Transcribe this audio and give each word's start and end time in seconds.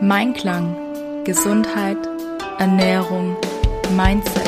Mein 0.00 0.34
Klang, 0.34 0.74
Gesundheit, 1.24 1.96
Ernährung, 2.58 3.36
Mindset. 3.96 4.42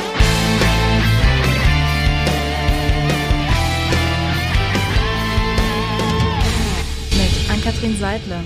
Mit 7.11 7.51
Ann-Kathrin 7.51 7.97
Seidler. 7.97 8.43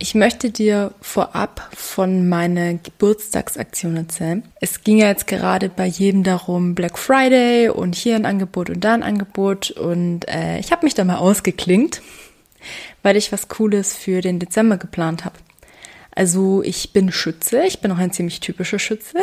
Ich 0.00 0.14
möchte 0.14 0.50
dir 0.50 0.94
vorab 1.00 1.68
von 1.74 2.28
meiner 2.28 2.74
Geburtstagsaktion 2.74 3.96
erzählen. 3.96 4.44
Es 4.60 4.84
ging 4.84 4.98
ja 4.98 5.08
jetzt 5.08 5.26
gerade 5.26 5.68
bei 5.68 5.86
jedem 5.86 6.22
darum, 6.22 6.76
Black 6.76 6.96
Friday 6.98 7.68
und 7.68 7.96
hier 7.96 8.14
ein 8.14 8.24
Angebot 8.24 8.70
und 8.70 8.84
da 8.84 8.94
ein 8.94 9.02
Angebot. 9.02 9.72
Und 9.72 10.28
äh, 10.28 10.60
ich 10.60 10.70
habe 10.70 10.86
mich 10.86 10.94
da 10.94 11.04
mal 11.04 11.16
ausgeklingt, 11.16 12.00
weil 13.02 13.16
ich 13.16 13.32
was 13.32 13.48
Cooles 13.48 13.96
für 13.96 14.20
den 14.20 14.38
Dezember 14.38 14.76
geplant 14.76 15.24
habe. 15.24 15.36
Also 16.14 16.62
ich 16.64 16.92
bin 16.92 17.12
Schütze, 17.12 17.62
ich 17.64 17.80
bin 17.80 17.92
auch 17.92 17.98
ein 17.98 18.12
ziemlich 18.12 18.40
typischer 18.40 18.78
Schütze. 18.78 19.18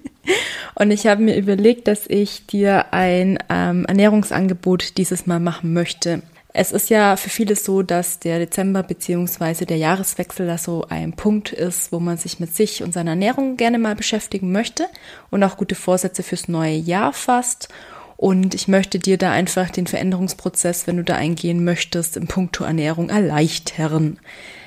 und 0.76 0.92
ich 0.92 1.06
habe 1.06 1.22
mir 1.22 1.36
überlegt, 1.36 1.88
dass 1.88 2.06
ich 2.06 2.46
dir 2.46 2.92
ein 2.92 3.38
ähm, 3.48 3.84
Ernährungsangebot 3.86 4.96
dieses 4.96 5.26
Mal 5.26 5.40
machen 5.40 5.72
möchte. 5.72 6.22
Es 6.52 6.72
ist 6.72 6.90
ja 6.90 7.16
für 7.16 7.30
viele 7.30 7.54
so, 7.54 7.82
dass 7.82 8.18
der 8.18 8.38
Dezember 8.38 8.82
beziehungsweise 8.82 9.66
der 9.66 9.76
Jahreswechsel 9.76 10.46
da 10.46 10.58
so 10.58 10.84
ein 10.88 11.12
Punkt 11.12 11.52
ist, 11.52 11.92
wo 11.92 12.00
man 12.00 12.16
sich 12.16 12.40
mit 12.40 12.54
sich 12.54 12.82
und 12.82 12.92
seiner 12.92 13.10
Ernährung 13.12 13.56
gerne 13.56 13.78
mal 13.78 13.94
beschäftigen 13.94 14.50
möchte 14.50 14.86
und 15.30 15.42
auch 15.44 15.56
gute 15.56 15.76
Vorsätze 15.76 16.22
fürs 16.22 16.48
neue 16.48 16.74
Jahr 16.74 17.12
fasst. 17.12 17.68
Und 18.20 18.54
ich 18.54 18.68
möchte 18.68 18.98
dir 18.98 19.16
da 19.16 19.32
einfach 19.32 19.70
den 19.70 19.86
Veränderungsprozess, 19.86 20.86
wenn 20.86 20.98
du 20.98 21.04
da 21.04 21.14
eingehen 21.14 21.64
möchtest, 21.64 22.18
im 22.18 22.26
Punkto 22.26 22.64
Ernährung 22.64 23.08
erleichtern. 23.08 24.18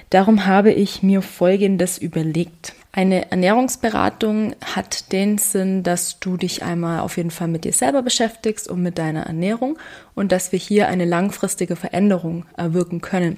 Darum 0.10 0.48
habe 0.48 0.72
ich 0.72 1.04
mir 1.04 1.22
Folgendes 1.22 2.00
überlegt. 2.00 2.74
Eine 2.94 3.30
Ernährungsberatung 3.30 4.56
hat 4.66 5.12
den 5.12 5.38
Sinn, 5.38 5.84
dass 5.84 6.20
du 6.20 6.36
dich 6.36 6.64
einmal 6.64 7.02
auf 7.02 7.18
jeden 7.18 7.30
Fall 7.30 7.48
mit 7.48 7.64
dir 7.64 7.74
selber 7.74 8.02
beschäftigst 8.02 8.68
und 8.68 8.82
mit 8.82 8.98
deiner 8.98 9.28
Ernährung 9.28 9.78
und 10.16 10.32
dass 10.32 10.52
wir 10.52 10.58
hier 10.58 10.88
eine 10.88 11.06
langfristige 11.06 11.76
Veränderung 11.76 12.48
erwirken 12.58 13.02
können. 13.02 13.38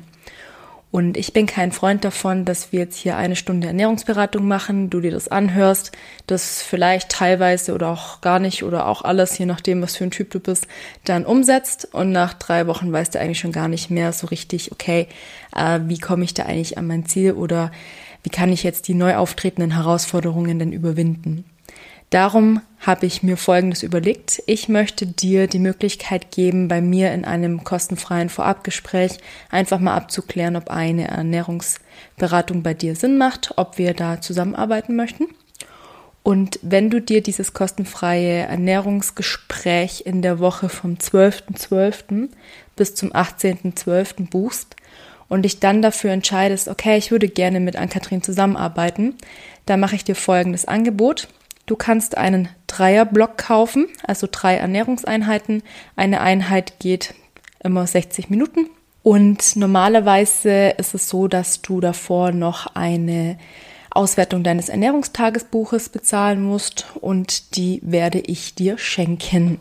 Und 0.96 1.18
ich 1.18 1.34
bin 1.34 1.46
kein 1.46 1.74
Freund 1.74 2.06
davon, 2.06 2.46
dass 2.46 2.72
wir 2.72 2.80
jetzt 2.80 2.96
hier 2.96 3.18
eine 3.18 3.36
Stunde 3.36 3.68
Ernährungsberatung 3.68 4.48
machen, 4.48 4.90
du 4.90 5.02
dir 5.02 5.12
das 5.12 5.28
anhörst, 5.28 5.92
das 6.26 6.62
vielleicht 6.62 7.10
teilweise 7.10 7.74
oder 7.74 7.90
auch 7.90 8.22
gar 8.22 8.40
nicht 8.40 8.64
oder 8.64 8.88
auch 8.88 9.02
alles, 9.02 9.38
je 9.38 9.46
nachdem, 9.46 9.82
was 9.82 9.98
für 9.98 10.06
ein 10.06 10.12
Typ 10.12 10.30
du 10.30 10.40
bist, 10.40 10.70
dann 11.04 11.26
umsetzt 11.26 11.90
und 11.94 12.14
nach 12.14 12.34
drei 12.34 12.66
Wochen 12.68 12.94
weißt 12.94 13.14
du 13.14 13.20
eigentlich 13.20 13.40
schon 13.40 13.52
gar 13.52 13.68
nicht 13.68 13.92
mehr 13.92 14.14
so 14.14 14.28
richtig, 14.28 14.72
okay, 14.72 15.10
äh, 15.54 15.82
wie 15.84 16.00
komme 16.00 16.23
ich 16.23 16.34
da 16.34 16.44
eigentlich 16.44 16.78
an 16.78 16.88
mein 16.88 17.06
Ziel 17.06 17.34
oder 17.34 17.73
wie 18.23 18.30
kann 18.30 18.54
ich 18.54 18.64
jetzt 18.64 18.88
die 18.88 18.94
neu 18.94 19.18
auftretenden 19.18 19.72
Herausforderungen 19.72 20.60
denn 20.60 20.72
überwinden? 20.72 21.44
Darum 22.09 22.61
habe 22.80 23.06
ich 23.06 23.23
mir 23.23 23.36
Folgendes 23.36 23.84
überlegt. 23.84 24.42
Ich 24.45 24.70
möchte 24.70 25.08
dir 25.08 25.48
die 25.48 25.59
Möglichkeit 25.59 26.31
geben, 26.31 26.67
bei 26.67 26.80
mir 26.80 27.11
in 27.14 27.25
einem 27.25 27.64
kostenfreien 27.64 28.30
Vorabgespräch 28.30 29.17
einfach 29.50 29.80
mal 29.80 29.95
abzuklären, 29.95 30.56
ob 30.56 30.70
eine 30.70 31.08
Ernährungsberatung 31.08 32.64
bei 32.64 32.73
dir 32.73 32.95
Sinn 32.95 33.17
macht, 33.17 33.53
ob 33.58 33.78
wir 33.78 33.94
da 33.94 34.22
zusammenarbeiten 34.22 34.95
möchten. 34.95 35.28
Und 36.22 36.59
wenn 36.61 36.89
du 36.89 37.02
dir 37.02 37.22
dieses 37.22 37.53
kostenfreie 37.53 38.44
Ernährungsgespräch 38.44 40.03
in 40.06 40.22
der 40.22 40.39
Woche 40.39 40.70
vom 40.70 40.95
12.12. 40.95 41.70
.12. 41.70 42.30
bis 42.76 42.95
zum 42.95 43.11
18.12. 43.14 44.30
buchst, 44.30 44.76
und 45.28 45.44
dich 45.44 45.59
dann 45.59 45.81
dafür 45.81 46.11
entscheidest, 46.11 46.67
okay, 46.67 46.98
ich 46.98 47.11
würde 47.11 47.28
gerne 47.28 47.59
mit 47.59 47.76
Ann-Kathrin 47.76 48.22
zusammenarbeiten, 48.22 49.16
dann 49.66 49.80
mache 49.80 49.95
ich 49.95 50.03
dir 50.03 50.16
folgendes 50.16 50.66
Angebot. 50.66 51.28
Du 51.66 51.75
kannst 51.75 52.17
einen 52.17 52.49
Dreierblock 52.67 53.37
kaufen, 53.37 53.87
also 54.03 54.27
drei 54.30 54.55
Ernährungseinheiten. 54.58 55.64
Eine 55.95 56.21
Einheit 56.21 56.80
geht 56.80 57.15
immer 57.64 57.87
60 57.87 58.30
Minuten. 58.30 58.70
Und 59.02 59.55
normalerweise 59.55 60.70
ist 60.77 60.93
es 60.93 61.09
so, 61.09 61.27
dass 61.27 61.61
du 61.61 61.80
davor 61.80 62.31
noch 62.31 62.75
eine 62.75 63.37
Auswertung 63.92 64.43
deines 64.43 64.70
Ernährungstagesbuches 64.70 65.89
bezahlen 65.89 66.42
musst 66.43 66.87
und 66.99 67.55
die 67.55 67.80
werde 67.83 68.20
ich 68.20 68.54
dir 68.55 68.77
schenken. 68.77 69.59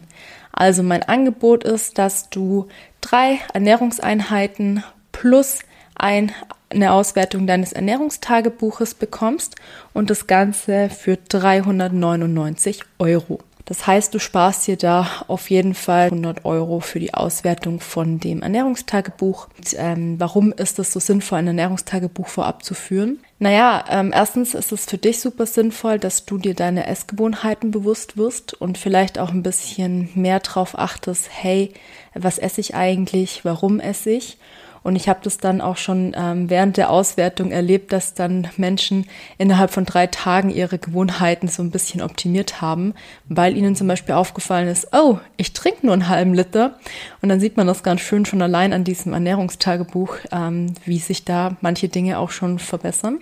Also 0.50 0.82
mein 0.82 1.02
Angebot 1.02 1.64
ist, 1.64 1.98
dass 1.98 2.30
du 2.30 2.68
drei 3.00 3.38
Ernährungseinheiten 3.52 4.82
plus 5.12 5.60
ein, 5.94 6.32
eine 6.70 6.92
Auswertung 6.92 7.46
deines 7.46 7.72
Ernährungstagebuches 7.72 8.94
bekommst 8.94 9.56
und 9.92 10.10
das 10.10 10.26
Ganze 10.26 10.90
für 10.90 11.16
399 11.16 12.82
Euro. 12.98 13.40
Das 13.66 13.86
heißt, 13.86 14.12
du 14.12 14.18
sparst 14.18 14.66
dir 14.66 14.76
da 14.76 15.08
auf 15.26 15.48
jeden 15.48 15.74
Fall 15.74 16.06
100 16.06 16.44
Euro 16.44 16.80
für 16.80 17.00
die 17.00 17.14
Auswertung 17.14 17.80
von 17.80 18.20
dem 18.20 18.42
Ernährungstagebuch. 18.42 19.48
Und, 19.56 19.74
ähm, 19.78 20.20
warum 20.20 20.52
ist 20.52 20.78
es 20.78 20.92
so 20.92 21.00
sinnvoll, 21.00 21.38
ein 21.38 21.46
Ernährungstagebuch 21.46 22.28
vorab 22.28 22.62
zu 22.62 22.74
führen? 22.74 23.20
Naja, 23.38 23.84
ähm, 23.88 24.12
erstens 24.14 24.54
ist 24.54 24.70
es 24.70 24.84
für 24.84 24.98
dich 24.98 25.20
super 25.20 25.46
sinnvoll, 25.46 25.98
dass 25.98 26.26
du 26.26 26.36
dir 26.36 26.54
deine 26.54 26.86
Essgewohnheiten 26.86 27.70
bewusst 27.70 28.18
wirst 28.18 28.52
und 28.52 28.76
vielleicht 28.76 29.18
auch 29.18 29.30
ein 29.30 29.42
bisschen 29.42 30.10
mehr 30.14 30.40
drauf 30.40 30.78
achtest, 30.78 31.30
hey, 31.30 31.72
was 32.12 32.38
esse 32.38 32.60
ich 32.60 32.74
eigentlich, 32.74 33.46
warum 33.46 33.80
esse 33.80 34.10
ich? 34.10 34.36
Und 34.84 34.96
ich 34.96 35.08
habe 35.08 35.20
das 35.22 35.38
dann 35.38 35.62
auch 35.62 35.78
schon 35.78 36.14
ähm, 36.14 36.50
während 36.50 36.76
der 36.76 36.90
Auswertung 36.90 37.50
erlebt, 37.50 37.90
dass 37.90 38.12
dann 38.12 38.48
Menschen 38.58 39.06
innerhalb 39.38 39.70
von 39.70 39.86
drei 39.86 40.06
Tagen 40.06 40.50
ihre 40.50 40.78
Gewohnheiten 40.78 41.48
so 41.48 41.62
ein 41.62 41.70
bisschen 41.70 42.02
optimiert 42.02 42.60
haben, 42.60 42.92
weil 43.26 43.56
ihnen 43.56 43.74
zum 43.76 43.88
Beispiel 43.88 44.14
aufgefallen 44.14 44.68
ist, 44.68 44.88
oh, 44.92 45.18
ich 45.38 45.54
trinke 45.54 45.86
nur 45.86 45.94
einen 45.94 46.10
halben 46.10 46.34
Liter. 46.34 46.78
Und 47.22 47.30
dann 47.30 47.40
sieht 47.40 47.56
man 47.56 47.66
das 47.66 47.82
ganz 47.82 48.02
schön 48.02 48.26
schon 48.26 48.42
allein 48.42 48.74
an 48.74 48.84
diesem 48.84 49.14
Ernährungstagebuch, 49.14 50.18
ähm, 50.30 50.74
wie 50.84 50.98
sich 50.98 51.24
da 51.24 51.56
manche 51.62 51.88
Dinge 51.88 52.18
auch 52.18 52.30
schon 52.30 52.58
verbessern. 52.58 53.20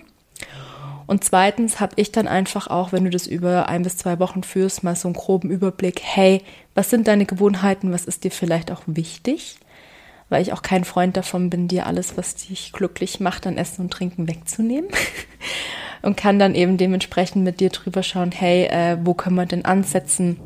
Und 1.07 1.23
zweitens 1.23 1.79
habe 1.79 1.93
ich 1.95 2.11
dann 2.11 2.27
einfach 2.27 2.67
auch, 2.67 2.91
wenn 2.91 3.05
du 3.05 3.09
das 3.09 3.25
über 3.27 3.69
ein 3.69 3.83
bis 3.83 3.97
zwei 3.97 4.19
Wochen 4.19 4.43
führst, 4.43 4.83
mal 4.83 4.95
so 4.95 5.07
einen 5.07 5.15
groben 5.15 5.49
Überblick, 5.49 6.01
hey, 6.03 6.41
was 6.75 6.89
sind 6.89 7.07
deine 7.07 7.25
Gewohnheiten, 7.25 7.93
was 7.93 8.05
ist 8.05 8.25
dir 8.25 8.31
vielleicht 8.31 8.71
auch 8.71 8.81
wichtig? 8.85 9.57
Weil 10.29 10.41
ich 10.41 10.53
auch 10.53 10.61
kein 10.61 10.83
Freund 10.83 11.17
davon 11.17 11.49
bin, 11.49 11.67
dir 11.67 11.85
alles, 11.85 12.17
was 12.17 12.35
dich 12.35 12.71
glücklich 12.71 13.19
macht, 13.19 13.47
an 13.47 13.57
Essen 13.57 13.81
und 13.81 13.91
Trinken 13.91 14.27
wegzunehmen. 14.27 14.89
und 16.03 16.17
kann 16.17 16.37
dann 16.37 16.53
eben 16.53 16.77
dementsprechend 16.77 17.43
mit 17.43 17.59
dir 17.59 17.69
drüber 17.69 18.03
schauen, 18.03 18.31
hey, 18.31 18.65
äh, 18.65 18.97
wo 19.03 19.13
können 19.13 19.35
wir 19.35 19.45
denn 19.45 19.65
ansetzen? 19.65 20.39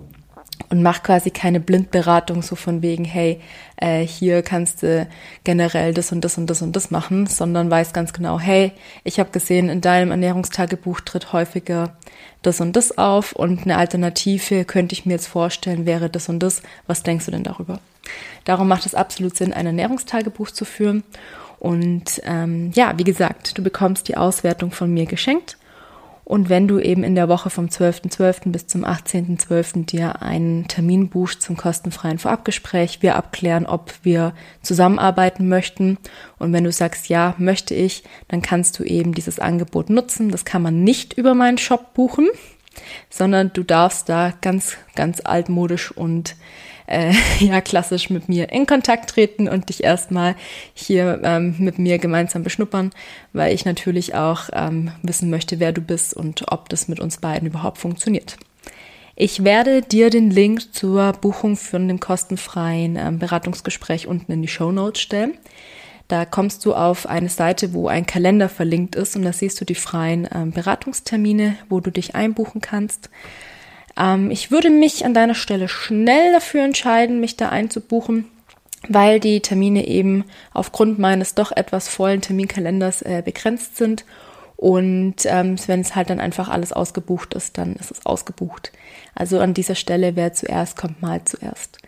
Und 0.69 0.81
mach 0.83 1.03
quasi 1.03 1.29
keine 1.29 1.59
Blindberatung 1.59 2.41
so 2.41 2.55
von 2.55 2.81
wegen, 2.81 3.05
hey, 3.05 3.39
äh, 3.77 4.01
hier 4.01 4.41
kannst 4.41 4.83
du 4.83 5.07
generell 5.43 5.93
das 5.93 6.11
und 6.11 6.21
das 6.21 6.37
und 6.37 6.49
das 6.49 6.61
und 6.61 6.75
das 6.75 6.91
machen, 6.91 7.25
sondern 7.27 7.71
weiß 7.71 7.93
ganz 7.93 8.11
genau, 8.11 8.39
hey, 8.39 8.71
ich 9.03 9.19
habe 9.19 9.29
gesehen, 9.31 9.69
in 9.69 9.81
deinem 9.81 10.11
Ernährungstagebuch 10.11 11.01
tritt 11.01 11.31
häufiger 11.31 11.95
das 12.41 12.59
und 12.59 12.75
das 12.75 12.97
auf 12.97 13.33
und 13.33 13.63
eine 13.63 13.77
Alternative 13.77 14.65
könnte 14.65 14.93
ich 14.93 15.05
mir 15.05 15.13
jetzt 15.13 15.27
vorstellen, 15.27 15.85
wäre 15.85 16.09
das 16.09 16.29
und 16.29 16.39
das. 16.39 16.61
Was 16.85 17.03
denkst 17.03 17.25
du 17.25 17.31
denn 17.31 17.43
darüber? 17.43 17.79
Darum 18.45 18.67
macht 18.67 18.85
es 18.85 18.95
absolut 18.95 19.35
Sinn, 19.35 19.53
ein 19.53 19.65
Ernährungstagebuch 19.65 20.51
zu 20.51 20.65
führen. 20.65 21.03
Und 21.59 22.21
ähm, 22.23 22.71
ja, 22.75 22.93
wie 22.97 23.03
gesagt, 23.03 23.57
du 23.57 23.63
bekommst 23.63 24.07
die 24.07 24.17
Auswertung 24.17 24.71
von 24.71 24.93
mir 24.93 25.05
geschenkt. 25.05 25.57
Und 26.27 26.49
wenn 26.49 26.67
du 26.67 26.77
eben 26.77 27.05
in 27.05 27.15
der 27.15 27.29
Woche 27.29 27.49
vom 27.49 27.67
12.12. 27.67 28.11
.12. 28.11 28.51
bis 28.51 28.67
zum 28.67 28.83
18.12. 28.83 29.85
dir 29.85 30.21
einen 30.21 30.67
Termin 30.67 31.07
buchst 31.07 31.41
zum 31.41 31.55
kostenfreien 31.55 32.19
Vorabgespräch, 32.19 33.01
wir 33.01 33.15
abklären, 33.15 33.65
ob 33.65 33.93
wir 34.03 34.33
zusammenarbeiten 34.61 35.47
möchten. 35.47 35.97
Und 36.37 36.51
wenn 36.51 36.65
du 36.65 36.71
sagst, 36.73 37.07
ja, 37.07 37.33
möchte 37.37 37.73
ich, 37.75 38.03
dann 38.27 38.41
kannst 38.41 38.77
du 38.77 38.83
eben 38.83 39.13
dieses 39.13 39.39
Angebot 39.39 39.89
nutzen. 39.89 40.29
Das 40.29 40.43
kann 40.43 40.61
man 40.61 40.83
nicht 40.83 41.13
über 41.13 41.33
meinen 41.33 41.57
Shop 41.57 41.93
buchen, 41.93 42.27
sondern 43.09 43.51
du 43.53 43.63
darfst 43.63 44.09
da 44.09 44.33
ganz, 44.41 44.77
ganz 44.95 45.21
altmodisch 45.23 45.91
und 45.91 46.35
äh, 46.87 47.13
ja 47.39 47.61
klassisch 47.61 48.09
mit 48.09 48.29
mir 48.29 48.51
in 48.51 48.65
Kontakt 48.65 49.09
treten 49.11 49.47
und 49.47 49.69
dich 49.69 49.83
erstmal 49.83 50.35
hier 50.73 51.19
ähm, 51.23 51.55
mit 51.59 51.77
mir 51.77 51.99
gemeinsam 51.99 52.43
beschnuppern, 52.43 52.91
weil 53.33 53.53
ich 53.53 53.65
natürlich 53.65 54.15
auch 54.15 54.49
ähm, 54.53 54.91
wissen 55.03 55.29
möchte, 55.29 55.59
wer 55.59 55.71
du 55.71 55.81
bist 55.81 56.13
und 56.13 56.51
ob 56.51 56.69
das 56.69 56.87
mit 56.87 56.99
uns 56.99 57.17
beiden 57.17 57.47
überhaupt 57.47 57.77
funktioniert. 57.77 58.37
Ich 59.19 59.43
werde 59.43 59.81
dir 59.81 60.11
den 60.11 60.29
Link 60.29 60.75
zur 60.75 61.11
Buchung 61.13 61.57
für 61.57 61.77
ein 61.77 61.99
kostenfreien 61.99 62.97
ähm, 62.97 63.19
Beratungsgespräch 63.19 64.05
unten 64.05 64.31
in 64.31 64.43
die 64.43 64.47
Show 64.47 64.71
Notes 64.71 65.01
stellen. 65.01 65.37
Da 66.07 66.25
kommst 66.25 66.65
du 66.65 66.73
auf 66.73 67.07
eine 67.07 67.29
Seite, 67.29 67.73
wo 67.73 67.87
ein 67.87 68.05
Kalender 68.05 68.49
verlinkt 68.49 68.95
ist 68.95 69.15
und 69.15 69.23
da 69.23 69.33
siehst 69.33 69.59
du 69.59 69.65
die 69.65 69.75
freien 69.75 70.27
ähm, 70.33 70.51
Beratungstermine, 70.51 71.57
wo 71.69 71.79
du 71.81 71.91
dich 71.91 72.15
einbuchen 72.15 72.61
kannst. 72.61 73.09
Ähm, 73.97 74.31
ich 74.31 74.51
würde 74.51 74.69
mich 74.69 75.05
an 75.05 75.13
deiner 75.13 75.35
Stelle 75.35 75.67
schnell 75.67 76.31
dafür 76.33 76.63
entscheiden, 76.63 77.19
mich 77.19 77.35
da 77.37 77.49
einzubuchen. 77.49 78.25
weil 78.87 79.19
die 79.19 79.41
Termine 79.41 79.87
eben 79.87 80.23
aufgrund 80.53 80.99
meines 80.99 81.35
doch 81.35 81.51
etwas 81.51 81.87
vollen 81.87 82.21
Terminkalenders 82.21 83.01
äh, 83.01 83.21
begrenzt 83.23 83.77
sind. 83.77 84.05
Und 84.55 85.15
ähm, 85.25 85.55
wenn 85.67 85.81
es 85.81 85.95
halt 85.95 86.09
dann 86.09 86.19
einfach 86.19 86.49
alles 86.49 86.73
ausgebucht 86.73 87.33
ist, 87.35 87.57
dann 87.57 87.75
ist 87.75 87.91
es 87.91 88.05
ausgebucht. 88.05 88.71
Also 89.13 89.39
an 89.39 89.53
dieser 89.53 89.75
Stelle, 89.75 90.15
wer 90.15 90.33
zuerst 90.33 90.77
kommt, 90.77 91.01
mal 91.01 91.23
zuerst. 91.25 91.79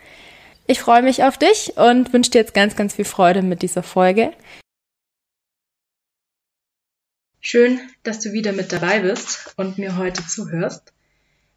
Ich 0.69 0.81
freue 0.81 1.01
mich 1.01 1.23
auf 1.23 1.35
dich 1.35 1.77
und 1.77 2.13
wünsche 2.13 2.29
dir 2.29 2.41
jetzt 2.41 2.53
ganz, 2.53 2.75
ganz 2.75 2.93
viel 2.93 3.03
Freude 3.03 3.41
mit 3.41 3.63
dieser 3.63 3.81
Folge. 3.81 4.33
Schön, 7.39 7.79
dass 8.03 8.19
du 8.19 8.33
wieder 8.33 8.51
mit 8.51 8.71
dabei 8.71 8.99
bist 8.99 9.55
und 9.57 9.79
mir 9.79 9.97
heute 9.97 10.23
zuhörst. 10.27 10.93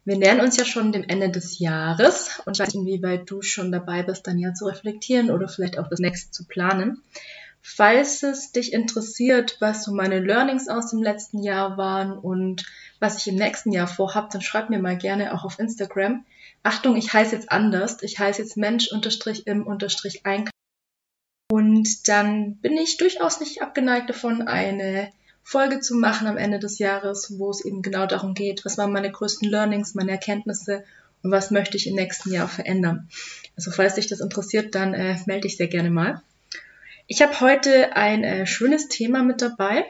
Wir 0.03 0.17
nähern 0.17 0.39
uns 0.39 0.57
ja 0.57 0.65
schon 0.65 0.91
dem 0.91 1.03
Ende 1.03 1.29
des 1.29 1.59
Jahres 1.59 2.41
und 2.47 2.53
ich 2.53 2.65
weiß 2.65 2.73
inwieweit 2.73 3.29
du 3.29 3.43
schon 3.43 3.71
dabei 3.71 4.01
bist, 4.01 4.25
dein 4.25 4.39
Jahr 4.39 4.55
zu 4.55 4.65
reflektieren 4.65 5.29
oder 5.29 5.47
vielleicht 5.47 5.77
auch 5.77 5.89
das 5.89 5.99
nächste 5.99 6.31
zu 6.31 6.47
planen. 6.47 7.03
Falls 7.61 8.23
es 8.23 8.51
dich 8.51 8.73
interessiert, 8.73 9.57
was 9.59 9.83
so 9.83 9.93
meine 9.93 10.21
Learnings 10.21 10.69
aus 10.69 10.89
dem 10.89 11.03
letzten 11.03 11.43
Jahr 11.43 11.77
waren 11.77 12.17
und 12.17 12.65
was 12.99 13.19
ich 13.19 13.27
im 13.27 13.35
nächsten 13.35 13.73
Jahr 13.73 13.87
vorhab, 13.87 14.31
dann 14.31 14.41
schreib 14.41 14.71
mir 14.71 14.79
mal 14.79 14.97
gerne 14.97 15.35
auch 15.35 15.43
auf 15.43 15.59
Instagram. 15.59 16.25
Achtung, 16.63 16.95
ich 16.95 17.11
heiße 17.11 17.35
jetzt 17.35 17.51
anders. 17.51 18.01
Ich 18.01 18.19
heiße 18.19 18.41
jetzt 18.41 18.55
Mensch-im-Einkaufen. 18.55 20.49
Und 21.51 22.07
dann 22.07 22.55
bin 22.55 22.77
ich 22.77 22.97
durchaus 22.97 23.41
nicht 23.41 23.61
abgeneigt 23.61 24.09
davon, 24.09 24.47
eine 24.47 25.11
Folge 25.43 25.81
zu 25.81 25.95
machen 25.95 26.25
am 26.25 26.37
Ende 26.37 26.57
des 26.57 26.79
Jahres, 26.79 27.37
wo 27.37 27.51
es 27.51 27.63
eben 27.63 27.81
genau 27.81 28.05
darum 28.05 28.33
geht, 28.33 28.63
was 28.63 28.77
waren 28.77 28.93
meine 28.93 29.11
größten 29.11 29.49
Learnings, 29.49 29.93
meine 29.93 30.11
Erkenntnisse 30.11 30.85
und 31.21 31.31
was 31.31 31.51
möchte 31.51 31.75
ich 31.75 31.85
im 31.85 31.95
nächsten 31.95 32.31
Jahr 32.31 32.47
verändern. 32.47 33.09
Also 33.57 33.69
falls 33.69 33.95
dich 33.95 34.07
das 34.07 34.21
interessiert, 34.21 34.73
dann 34.73 34.93
äh, 34.93 35.17
melde 35.25 35.47
dich 35.47 35.57
sehr 35.57 35.67
gerne 35.67 35.89
mal. 35.91 36.21
Ich 37.07 37.21
habe 37.21 37.39
heute 37.41 37.95
ein 37.95 38.23
äh, 38.23 38.47
schönes 38.47 38.87
Thema 38.87 39.21
mit 39.21 39.41
dabei. 39.41 39.85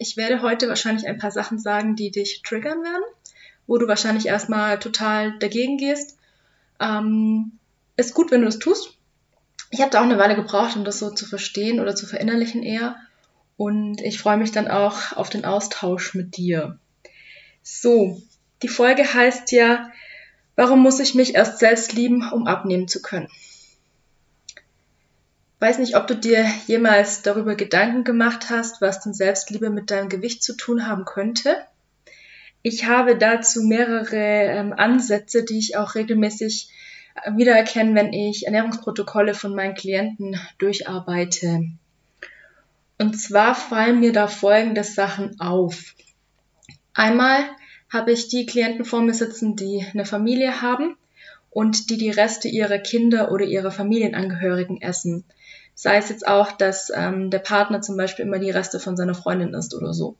Ich 0.00 0.16
werde 0.16 0.42
heute 0.42 0.68
wahrscheinlich 0.68 1.06
ein 1.06 1.18
paar 1.18 1.30
Sachen 1.30 1.60
sagen, 1.60 1.94
die 1.94 2.10
dich 2.10 2.42
triggern 2.42 2.82
werden 2.82 3.04
wo 3.66 3.78
du 3.78 3.88
wahrscheinlich 3.88 4.26
erstmal 4.26 4.78
total 4.78 5.38
dagegen 5.38 5.78
gehst. 5.78 6.18
Ähm, 6.80 7.52
ist 7.96 8.14
gut, 8.14 8.30
wenn 8.30 8.42
du 8.42 8.48
es 8.48 8.58
tust. 8.58 8.96
Ich 9.70 9.80
habe 9.80 9.90
da 9.90 10.00
auch 10.00 10.04
eine 10.04 10.18
Weile 10.18 10.34
gebraucht, 10.36 10.76
um 10.76 10.84
das 10.84 10.98
so 10.98 11.10
zu 11.10 11.26
verstehen 11.26 11.80
oder 11.80 11.94
zu 11.94 12.06
verinnerlichen 12.06 12.62
eher. 12.62 12.96
Und 13.56 14.00
ich 14.00 14.18
freue 14.18 14.36
mich 14.36 14.52
dann 14.52 14.68
auch 14.68 15.12
auf 15.16 15.30
den 15.30 15.44
Austausch 15.44 16.14
mit 16.14 16.36
dir. 16.36 16.78
So, 17.62 18.20
die 18.62 18.68
Folge 18.68 19.14
heißt 19.14 19.52
ja, 19.52 19.90
warum 20.56 20.80
muss 20.80 21.00
ich 21.00 21.14
mich 21.14 21.34
erst 21.34 21.58
selbst 21.58 21.92
lieben, 21.92 22.28
um 22.32 22.46
abnehmen 22.46 22.88
zu 22.88 23.00
können? 23.00 23.28
Weiß 25.60 25.78
nicht, 25.78 25.96
ob 25.96 26.08
du 26.08 26.16
dir 26.16 26.44
jemals 26.66 27.22
darüber 27.22 27.54
Gedanken 27.54 28.02
gemacht 28.02 28.50
hast, 28.50 28.80
was 28.80 29.00
denn 29.00 29.14
Selbstliebe 29.14 29.70
mit 29.70 29.92
deinem 29.92 30.08
Gewicht 30.08 30.42
zu 30.42 30.56
tun 30.56 30.88
haben 30.88 31.04
könnte. 31.04 31.56
Ich 32.62 32.86
habe 32.86 33.16
dazu 33.16 33.62
mehrere 33.62 34.16
ähm, 34.16 34.72
Ansätze, 34.72 35.44
die 35.44 35.58
ich 35.58 35.76
auch 35.76 35.96
regelmäßig 35.96 36.70
äh, 37.14 37.32
wiedererkenne, 37.36 37.94
wenn 37.94 38.12
ich 38.12 38.46
Ernährungsprotokolle 38.46 39.34
von 39.34 39.54
meinen 39.54 39.74
Klienten 39.74 40.38
durcharbeite. 40.58 41.70
Und 42.98 43.20
zwar 43.20 43.56
fallen 43.56 43.98
mir 43.98 44.12
da 44.12 44.28
folgende 44.28 44.84
Sachen 44.84 45.40
auf. 45.40 45.94
Einmal 46.94 47.40
habe 47.92 48.12
ich 48.12 48.28
die 48.28 48.46
Klienten 48.46 48.84
vor 48.84 49.02
mir 49.02 49.14
sitzen, 49.14 49.56
die 49.56 49.84
eine 49.92 50.04
Familie 50.04 50.62
haben 50.62 50.96
und 51.50 51.90
die 51.90 51.98
die 51.98 52.10
Reste 52.10 52.48
ihrer 52.48 52.78
Kinder 52.78 53.32
oder 53.32 53.44
ihrer 53.44 53.72
Familienangehörigen 53.72 54.80
essen. 54.80 55.24
Sei 55.74 55.96
es 55.96 56.10
jetzt 56.10 56.28
auch, 56.28 56.52
dass 56.52 56.92
ähm, 56.94 57.30
der 57.30 57.40
Partner 57.40 57.80
zum 57.80 57.96
Beispiel 57.96 58.24
immer 58.24 58.38
die 58.38 58.50
Reste 58.50 58.78
von 58.78 58.96
seiner 58.96 59.14
Freundin 59.14 59.52
isst 59.52 59.74
oder 59.74 59.92
so. 59.92 60.16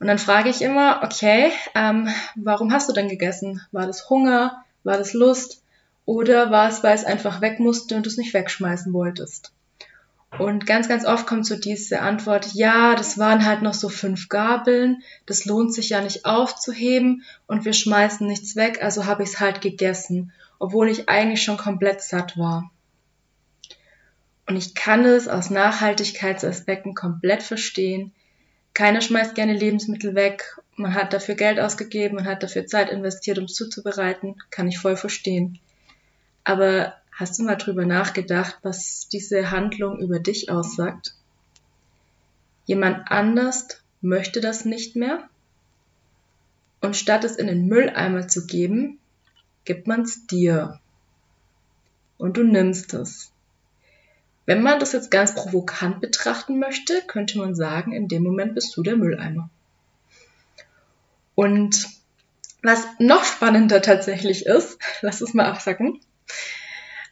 Und 0.00 0.06
dann 0.06 0.18
frage 0.18 0.48
ich 0.48 0.62
immer, 0.62 1.02
okay, 1.04 1.52
ähm, 1.74 2.08
warum 2.34 2.72
hast 2.72 2.88
du 2.88 2.94
denn 2.94 3.10
gegessen? 3.10 3.60
War 3.70 3.86
das 3.86 4.08
Hunger? 4.08 4.64
War 4.82 4.96
das 4.96 5.12
Lust? 5.12 5.62
Oder 6.06 6.50
war 6.50 6.68
es, 6.68 6.82
weil 6.82 6.94
es 6.94 7.04
einfach 7.04 7.42
weg 7.42 7.60
musste 7.60 7.94
und 7.94 8.06
du 8.06 8.08
es 8.10 8.16
nicht 8.16 8.32
wegschmeißen 8.32 8.94
wolltest? 8.94 9.52
Und 10.38 10.64
ganz, 10.64 10.88
ganz 10.88 11.04
oft 11.04 11.26
kommt 11.26 11.44
so 11.44 11.56
diese 11.56 12.00
Antwort, 12.00 12.54
ja, 12.54 12.94
das 12.94 13.18
waren 13.18 13.44
halt 13.44 13.62
noch 13.62 13.74
so 13.74 13.88
fünf 13.88 14.28
Gabeln, 14.28 15.02
das 15.26 15.44
lohnt 15.44 15.74
sich 15.74 15.90
ja 15.90 16.00
nicht 16.00 16.24
aufzuheben 16.24 17.24
und 17.46 17.64
wir 17.64 17.72
schmeißen 17.72 18.26
nichts 18.26 18.54
weg, 18.56 18.82
also 18.82 19.06
habe 19.06 19.24
ich 19.24 19.30
es 19.30 19.40
halt 19.40 19.60
gegessen, 19.60 20.32
obwohl 20.58 20.88
ich 20.88 21.08
eigentlich 21.08 21.42
schon 21.42 21.56
komplett 21.56 22.00
satt 22.00 22.38
war. 22.38 22.70
Und 24.46 24.56
ich 24.56 24.74
kann 24.74 25.04
es 25.04 25.28
aus 25.28 25.50
Nachhaltigkeitsaspekten 25.50 26.94
komplett 26.94 27.42
verstehen, 27.42 28.12
keiner 28.74 29.00
schmeißt 29.00 29.34
gerne 29.34 29.54
Lebensmittel 29.54 30.14
weg. 30.14 30.58
Man 30.76 30.94
hat 30.94 31.12
dafür 31.12 31.34
Geld 31.34 31.58
ausgegeben, 31.60 32.16
man 32.16 32.26
hat 32.26 32.42
dafür 32.42 32.66
Zeit 32.66 32.90
investiert, 32.90 33.38
um 33.38 33.44
es 33.44 33.54
zuzubereiten. 33.54 34.36
Kann 34.50 34.68
ich 34.68 34.78
voll 34.78 34.96
verstehen. 34.96 35.58
Aber 36.44 36.94
hast 37.12 37.38
du 37.38 37.42
mal 37.42 37.56
drüber 37.56 37.84
nachgedacht, 37.84 38.58
was 38.62 39.08
diese 39.08 39.50
Handlung 39.50 39.98
über 39.98 40.18
dich 40.18 40.50
aussagt? 40.50 41.14
Jemand 42.64 43.10
anders 43.10 43.82
möchte 44.00 44.40
das 44.40 44.64
nicht 44.64 44.96
mehr. 44.96 45.28
Und 46.80 46.96
statt 46.96 47.24
es 47.24 47.36
in 47.36 47.46
den 47.46 47.66
Mülleimer 47.66 48.28
zu 48.28 48.46
geben, 48.46 48.98
gibt 49.64 49.86
man 49.86 50.02
es 50.02 50.26
dir. 50.26 50.80
Und 52.16 52.36
du 52.36 52.44
nimmst 52.44 52.94
es. 52.94 53.29
Wenn 54.50 54.64
man 54.64 54.80
das 54.80 54.90
jetzt 54.90 55.12
ganz 55.12 55.32
provokant 55.36 56.00
betrachten 56.00 56.58
möchte, 56.58 57.02
könnte 57.06 57.38
man 57.38 57.54
sagen, 57.54 57.92
in 57.92 58.08
dem 58.08 58.24
Moment 58.24 58.56
bist 58.56 58.76
du 58.76 58.82
der 58.82 58.96
Mülleimer. 58.96 59.48
Und 61.36 61.86
was 62.60 62.84
noch 62.98 63.22
spannender 63.22 63.80
tatsächlich 63.80 64.46
ist, 64.46 64.76
lass 65.02 65.20
es 65.20 65.34
mal 65.34 65.46
absacken, 65.46 66.00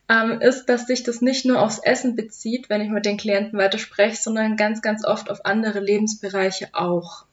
ähm, 0.09 0.41
ist, 0.41 0.65
dass 0.65 0.89
sich 0.89 1.05
das 1.05 1.21
nicht 1.21 1.45
nur 1.45 1.63
aufs 1.63 1.79
Essen 1.79 2.17
bezieht, 2.17 2.71
wenn 2.71 2.81
ich 2.81 2.89
mit 2.89 3.07
den 3.07 3.19
Klienten 3.19 3.57
weiter 3.57 3.79
spreche, 3.79 4.21
sondern 4.21 4.57
ganz, 4.57 4.83
ganz 4.83 5.05
oft 5.05 5.31
auf 5.31 5.45
andere 5.45 5.79
Lebensbereiche 5.79 6.71
auch. 6.73 7.25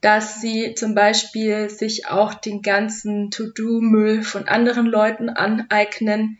Dass 0.00 0.40
sie 0.40 0.72
zum 0.72 0.94
Beispiel 0.94 1.68
sich 1.68 2.06
auch 2.06 2.32
den 2.32 2.62
ganzen 2.62 3.30
To-Do-Müll 3.30 4.22
von 4.22 4.48
anderen 4.48 4.86
Leuten 4.86 5.28
aneignen, 5.28 6.38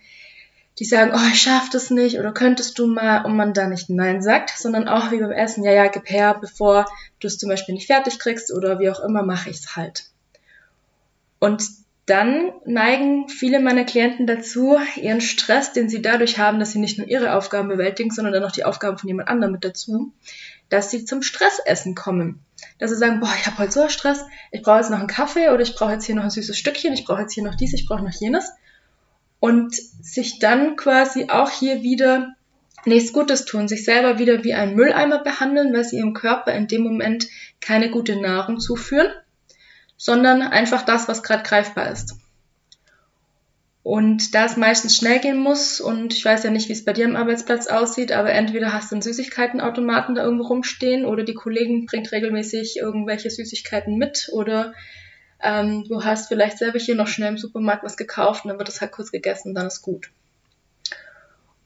die 0.78 0.84
sagen, 0.84 1.12
oh, 1.14 1.28
ich 1.30 1.42
schaff 1.42 1.68
das 1.70 1.90
nicht 1.90 2.18
oder 2.18 2.32
könntest 2.32 2.78
du 2.78 2.86
mal 2.86 3.24
und 3.24 3.36
man 3.36 3.52
da 3.52 3.66
nicht 3.66 3.90
Nein 3.90 4.22
sagt, 4.22 4.50
sondern 4.56 4.88
auch 4.88 5.10
wie 5.10 5.18
beim 5.18 5.32
Essen, 5.32 5.64
ja, 5.64 5.72
ja, 5.72 5.88
gib 5.88 6.08
her, 6.08 6.36
bevor 6.40 6.86
du 7.20 7.26
es 7.26 7.38
zum 7.38 7.48
Beispiel 7.50 7.74
nicht 7.74 7.86
fertig 7.86 8.18
kriegst 8.18 8.52
oder 8.52 8.78
wie 8.78 8.90
auch 8.90 9.00
immer, 9.00 9.22
mache 9.22 9.50
ich 9.50 9.58
es 9.58 9.76
halt. 9.76 10.06
Und 11.38 11.62
dann 12.06 12.52
neigen 12.64 13.28
viele 13.28 13.60
meiner 13.60 13.84
Klienten 13.84 14.26
dazu, 14.26 14.76
ihren 14.96 15.20
Stress, 15.20 15.72
den 15.72 15.88
sie 15.88 16.02
dadurch 16.02 16.38
haben, 16.38 16.58
dass 16.58 16.72
sie 16.72 16.80
nicht 16.80 16.98
nur 16.98 17.06
ihre 17.06 17.34
Aufgaben 17.34 17.68
bewältigen, 17.68 18.10
sondern 18.10 18.32
dann 18.32 18.44
auch 18.44 18.52
die 18.52 18.64
Aufgaben 18.64 18.98
von 18.98 19.08
jemand 19.08 19.28
anderem 19.28 19.52
mit 19.52 19.64
dazu, 19.64 20.12
dass 20.68 20.90
sie 20.90 21.04
zum 21.04 21.22
Stressessen 21.22 21.94
kommen. 21.94 22.40
Dass 22.78 22.90
sie 22.90 22.96
sagen, 22.96 23.20
boah, 23.20 23.32
ich 23.38 23.46
habe 23.46 23.58
heute 23.58 23.72
so 23.72 23.88
Stress, 23.88 24.24
ich 24.50 24.62
brauche 24.62 24.78
jetzt 24.78 24.90
noch 24.90 24.98
einen 24.98 25.06
Kaffee 25.06 25.50
oder 25.50 25.60
ich 25.60 25.74
brauche 25.74 25.92
jetzt 25.92 26.06
hier 26.06 26.14
noch 26.14 26.24
ein 26.24 26.30
süßes 26.30 26.56
Stückchen, 26.56 26.92
ich 26.92 27.04
brauche 27.04 27.20
jetzt 27.20 27.34
hier 27.34 27.44
noch 27.44 27.54
dies, 27.54 27.72
ich 27.72 27.86
brauche 27.86 28.02
noch 28.02 28.12
jenes 28.12 28.50
und 29.42 29.74
sich 29.74 30.38
dann 30.38 30.76
quasi 30.76 31.26
auch 31.28 31.50
hier 31.50 31.82
wieder 31.82 32.36
nichts 32.84 33.12
Gutes 33.12 33.44
tun, 33.44 33.66
sich 33.66 33.84
selber 33.84 34.20
wieder 34.20 34.44
wie 34.44 34.54
ein 34.54 34.76
Mülleimer 34.76 35.24
behandeln, 35.24 35.74
weil 35.74 35.82
sie 35.82 35.96
ihrem 35.96 36.14
Körper 36.14 36.52
in 36.52 36.68
dem 36.68 36.82
Moment 36.82 37.26
keine 37.60 37.90
gute 37.90 38.14
Nahrung 38.14 38.60
zuführen, 38.60 39.08
sondern 39.96 40.42
einfach 40.42 40.82
das, 40.82 41.08
was 41.08 41.24
gerade 41.24 41.42
greifbar 41.42 41.90
ist. 41.90 42.14
Und 43.82 44.32
da 44.36 44.44
es 44.44 44.56
meistens 44.56 44.96
schnell 44.96 45.18
gehen 45.18 45.38
muss, 45.38 45.80
und 45.80 46.14
ich 46.14 46.24
weiß 46.24 46.44
ja 46.44 46.50
nicht, 46.50 46.68
wie 46.68 46.74
es 46.74 46.84
bei 46.84 46.92
dir 46.92 47.06
am 47.06 47.16
Arbeitsplatz 47.16 47.66
aussieht, 47.66 48.12
aber 48.12 48.30
entweder 48.30 48.72
hast 48.72 48.92
du 48.92 48.94
einen 48.94 49.02
Süßigkeitenautomaten 49.02 50.14
da 50.14 50.22
irgendwo 50.22 50.44
rumstehen 50.44 51.04
oder 51.04 51.24
die 51.24 51.34
Kollegen 51.34 51.86
bringt 51.86 52.12
regelmäßig 52.12 52.76
irgendwelche 52.76 53.28
Süßigkeiten 53.28 53.96
mit 53.96 54.30
oder 54.32 54.72
ähm, 55.42 55.84
du 55.88 56.04
hast 56.04 56.28
vielleicht 56.28 56.58
selber 56.58 56.78
hier 56.78 56.94
noch 56.94 57.08
schnell 57.08 57.30
im 57.30 57.38
Supermarkt 57.38 57.84
was 57.84 57.96
gekauft 57.96 58.44
und 58.44 58.50
dann 58.50 58.58
wird 58.58 58.68
das 58.68 58.80
halt 58.80 58.92
kurz 58.92 59.10
gegessen 59.10 59.48
und 59.48 59.54
dann 59.54 59.66
ist 59.66 59.82
gut. 59.82 60.10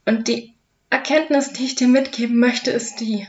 Und 0.04 0.28
die 0.28 0.54
Erkenntnis, 0.88 1.52
die 1.52 1.64
ich 1.64 1.74
dir 1.74 1.88
mitgeben 1.88 2.38
möchte, 2.38 2.70
ist 2.70 3.00
die, 3.00 3.26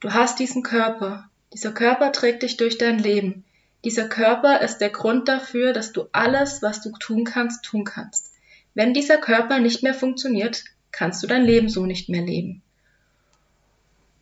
du 0.00 0.12
hast 0.12 0.38
diesen 0.38 0.62
Körper. 0.62 1.28
Dieser 1.52 1.72
Körper 1.72 2.12
trägt 2.12 2.42
dich 2.42 2.56
durch 2.56 2.78
dein 2.78 2.98
Leben. 2.98 3.44
Dieser 3.84 4.08
Körper 4.08 4.60
ist 4.60 4.78
der 4.78 4.90
Grund 4.90 5.28
dafür, 5.28 5.72
dass 5.72 5.92
du 5.92 6.08
alles, 6.12 6.62
was 6.62 6.80
du 6.80 6.90
tun 6.92 7.24
kannst, 7.24 7.64
tun 7.64 7.84
kannst. 7.84 8.32
Wenn 8.74 8.94
dieser 8.94 9.18
Körper 9.18 9.58
nicht 9.58 9.82
mehr 9.82 9.94
funktioniert, 9.94 10.64
kannst 10.90 11.22
du 11.22 11.26
dein 11.26 11.44
Leben 11.44 11.68
so 11.68 11.86
nicht 11.86 12.08
mehr 12.08 12.22
leben. 12.22 12.62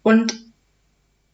Und 0.02 0.34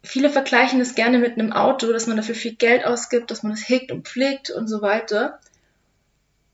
viele 0.09 0.31
vergleichen 0.31 0.81
es 0.81 0.95
gerne 0.95 1.19
mit 1.19 1.39
einem 1.39 1.53
Auto, 1.53 1.93
dass 1.93 2.07
man 2.07 2.17
dafür 2.17 2.35
viel 2.35 2.55
Geld 2.55 2.85
ausgibt, 2.85 3.31
dass 3.31 3.43
man 3.43 3.53
es 3.53 3.69
hegt 3.69 3.93
und 3.93 4.09
pflegt 4.09 4.51
und 4.51 4.67
so 4.67 4.81
weiter. 4.83 5.39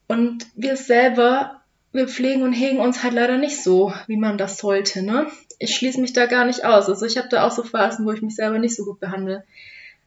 Und 0.06 0.46
wir 0.54 0.76
selber 0.76 1.62
wir 1.94 2.08
pflegen 2.08 2.42
und 2.42 2.52
hegen 2.52 2.80
uns 2.80 3.04
halt 3.04 3.14
leider 3.14 3.38
nicht 3.38 3.62
so, 3.62 3.94
wie 4.08 4.16
man 4.16 4.36
das 4.36 4.58
sollte, 4.58 5.02
ne? 5.02 5.28
Ich 5.60 5.76
schließe 5.76 6.00
mich 6.00 6.12
da 6.12 6.26
gar 6.26 6.44
nicht 6.44 6.64
aus. 6.64 6.88
Also 6.88 7.06
ich 7.06 7.16
habe 7.16 7.28
da 7.28 7.46
auch 7.46 7.52
so 7.52 7.62
Phasen, 7.62 8.04
wo 8.04 8.10
ich 8.10 8.20
mich 8.20 8.34
selber 8.34 8.58
nicht 8.58 8.74
so 8.74 8.84
gut 8.84 8.98
behandle. 8.98 9.44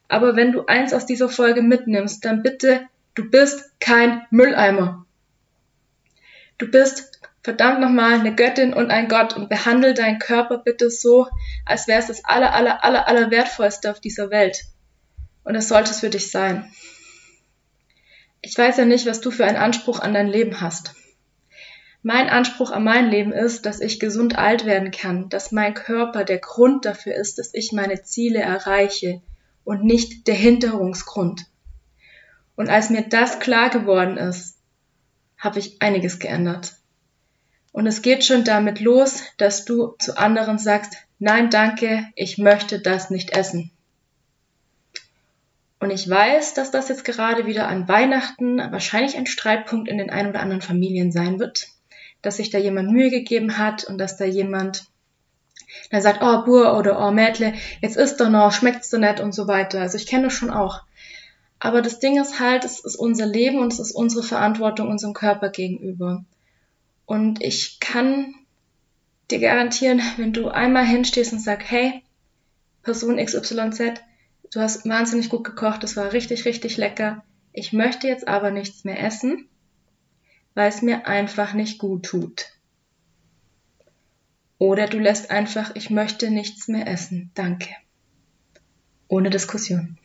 Aber 0.06 0.36
wenn 0.36 0.52
du 0.52 0.66
eins 0.66 0.92
aus 0.92 1.06
dieser 1.06 1.30
Folge 1.30 1.62
mitnimmst, 1.62 2.22
dann 2.26 2.42
bitte, 2.42 2.82
du 3.14 3.30
bist 3.30 3.72
kein 3.80 4.20
Mülleimer. 4.30 5.06
Du 6.58 6.70
bist 6.70 7.17
verdammt 7.48 7.80
nochmal 7.80 8.20
eine 8.20 8.34
Göttin 8.34 8.74
und 8.74 8.90
ein 8.90 9.08
Gott 9.08 9.34
und 9.34 9.48
behandle 9.48 9.94
deinen 9.94 10.18
Körper 10.18 10.58
bitte 10.58 10.90
so, 10.90 11.28
als 11.64 11.88
wäre 11.88 11.98
es 11.98 12.08
das 12.08 12.22
aller, 12.26 12.52
aller, 12.52 12.84
aller, 12.84 13.08
aller 13.08 13.30
wertvollste 13.30 13.90
auf 13.90 14.00
dieser 14.00 14.28
Welt. 14.28 14.64
Und 15.44 15.54
das 15.54 15.68
sollte 15.68 15.92
es 15.92 16.00
für 16.00 16.10
dich 16.10 16.30
sein. 16.30 16.70
Ich 18.42 18.58
weiß 18.58 18.76
ja 18.76 18.84
nicht, 18.84 19.06
was 19.06 19.22
du 19.22 19.30
für 19.30 19.46
einen 19.46 19.56
Anspruch 19.56 19.98
an 19.98 20.12
dein 20.12 20.26
Leben 20.26 20.60
hast. 20.60 20.94
Mein 22.02 22.28
Anspruch 22.28 22.70
an 22.70 22.84
mein 22.84 23.08
Leben 23.08 23.32
ist, 23.32 23.64
dass 23.64 23.80
ich 23.80 23.98
gesund 23.98 24.36
alt 24.36 24.66
werden 24.66 24.90
kann, 24.90 25.30
dass 25.30 25.50
mein 25.50 25.72
Körper 25.72 26.24
der 26.24 26.40
Grund 26.40 26.84
dafür 26.84 27.14
ist, 27.14 27.38
dass 27.38 27.54
ich 27.54 27.72
meine 27.72 28.02
Ziele 28.02 28.40
erreiche 28.40 29.22
und 29.64 29.84
nicht 29.84 30.26
der 30.26 30.34
Hinderungsgrund. 30.34 31.46
Und 32.56 32.68
als 32.68 32.90
mir 32.90 33.08
das 33.08 33.40
klar 33.40 33.70
geworden 33.70 34.18
ist, 34.18 34.58
habe 35.38 35.58
ich 35.60 35.80
einiges 35.80 36.18
geändert. 36.18 36.77
Und 37.78 37.86
es 37.86 38.02
geht 38.02 38.24
schon 38.24 38.42
damit 38.42 38.80
los, 38.80 39.22
dass 39.36 39.64
du 39.64 39.94
zu 40.00 40.18
anderen 40.18 40.58
sagst, 40.58 40.94
nein, 41.20 41.48
danke, 41.48 42.08
ich 42.16 42.36
möchte 42.36 42.80
das 42.80 43.08
nicht 43.08 43.36
essen. 43.36 43.70
Und 45.78 45.92
ich 45.92 46.10
weiß, 46.10 46.54
dass 46.54 46.72
das 46.72 46.88
jetzt 46.88 47.04
gerade 47.04 47.46
wieder 47.46 47.68
an 47.68 47.86
Weihnachten 47.86 48.58
wahrscheinlich 48.58 49.16
ein 49.16 49.26
Streitpunkt 49.26 49.86
in 49.86 49.96
den 49.96 50.10
ein 50.10 50.26
oder 50.26 50.40
anderen 50.40 50.60
Familien 50.60 51.12
sein 51.12 51.38
wird, 51.38 51.68
dass 52.20 52.38
sich 52.38 52.50
da 52.50 52.58
jemand 52.58 52.90
Mühe 52.90 53.10
gegeben 53.10 53.58
hat 53.58 53.84
und 53.84 53.98
dass 53.98 54.16
da 54.16 54.24
jemand 54.24 54.86
dann 55.92 56.02
sagt, 56.02 56.18
oh 56.20 56.44
Bur 56.44 56.76
oder 56.76 56.98
oh 56.98 57.12
Mädle, 57.12 57.54
jetzt 57.80 57.96
isst 57.96 58.20
doch 58.20 58.28
noch, 58.28 58.50
schmeckt's 58.50 58.90
doch 58.90 58.98
nett 58.98 59.20
und 59.20 59.32
so 59.32 59.46
weiter. 59.46 59.82
Also 59.82 59.98
ich 59.98 60.08
kenne 60.08 60.24
das 60.24 60.32
schon 60.32 60.50
auch. 60.50 60.82
Aber 61.60 61.80
das 61.80 62.00
Ding 62.00 62.20
ist 62.20 62.40
halt, 62.40 62.64
es 62.64 62.80
ist 62.80 62.96
unser 62.96 63.26
Leben 63.26 63.60
und 63.60 63.72
es 63.72 63.78
ist 63.78 63.92
unsere 63.92 64.24
Verantwortung 64.24 64.88
unserem 64.88 65.14
Körper 65.14 65.50
gegenüber. 65.50 66.24
Und 67.08 67.42
ich 67.42 67.80
kann 67.80 68.34
dir 69.30 69.40
garantieren, 69.40 70.02
wenn 70.18 70.34
du 70.34 70.48
einmal 70.48 70.84
hinstehst 70.84 71.32
und 71.32 71.40
sagst, 71.40 71.70
hey, 71.70 72.02
Person 72.82 73.16
XYZ, 73.16 74.02
du 74.52 74.60
hast 74.60 74.86
wahnsinnig 74.86 75.30
gut 75.30 75.42
gekocht, 75.42 75.82
das 75.82 75.96
war 75.96 76.12
richtig, 76.12 76.44
richtig 76.44 76.76
lecker. 76.76 77.24
Ich 77.54 77.72
möchte 77.72 78.06
jetzt 78.08 78.28
aber 78.28 78.50
nichts 78.50 78.84
mehr 78.84 79.02
essen, 79.02 79.48
weil 80.54 80.68
es 80.68 80.82
mir 80.82 81.06
einfach 81.06 81.54
nicht 81.54 81.78
gut 81.78 82.04
tut. 82.04 82.50
Oder 84.58 84.86
du 84.86 84.98
lässt 84.98 85.30
einfach, 85.30 85.74
ich 85.76 85.88
möchte 85.88 86.30
nichts 86.30 86.68
mehr 86.68 86.86
essen. 86.86 87.30
Danke. 87.34 87.70
Ohne 89.08 89.30
Diskussion. 89.30 89.96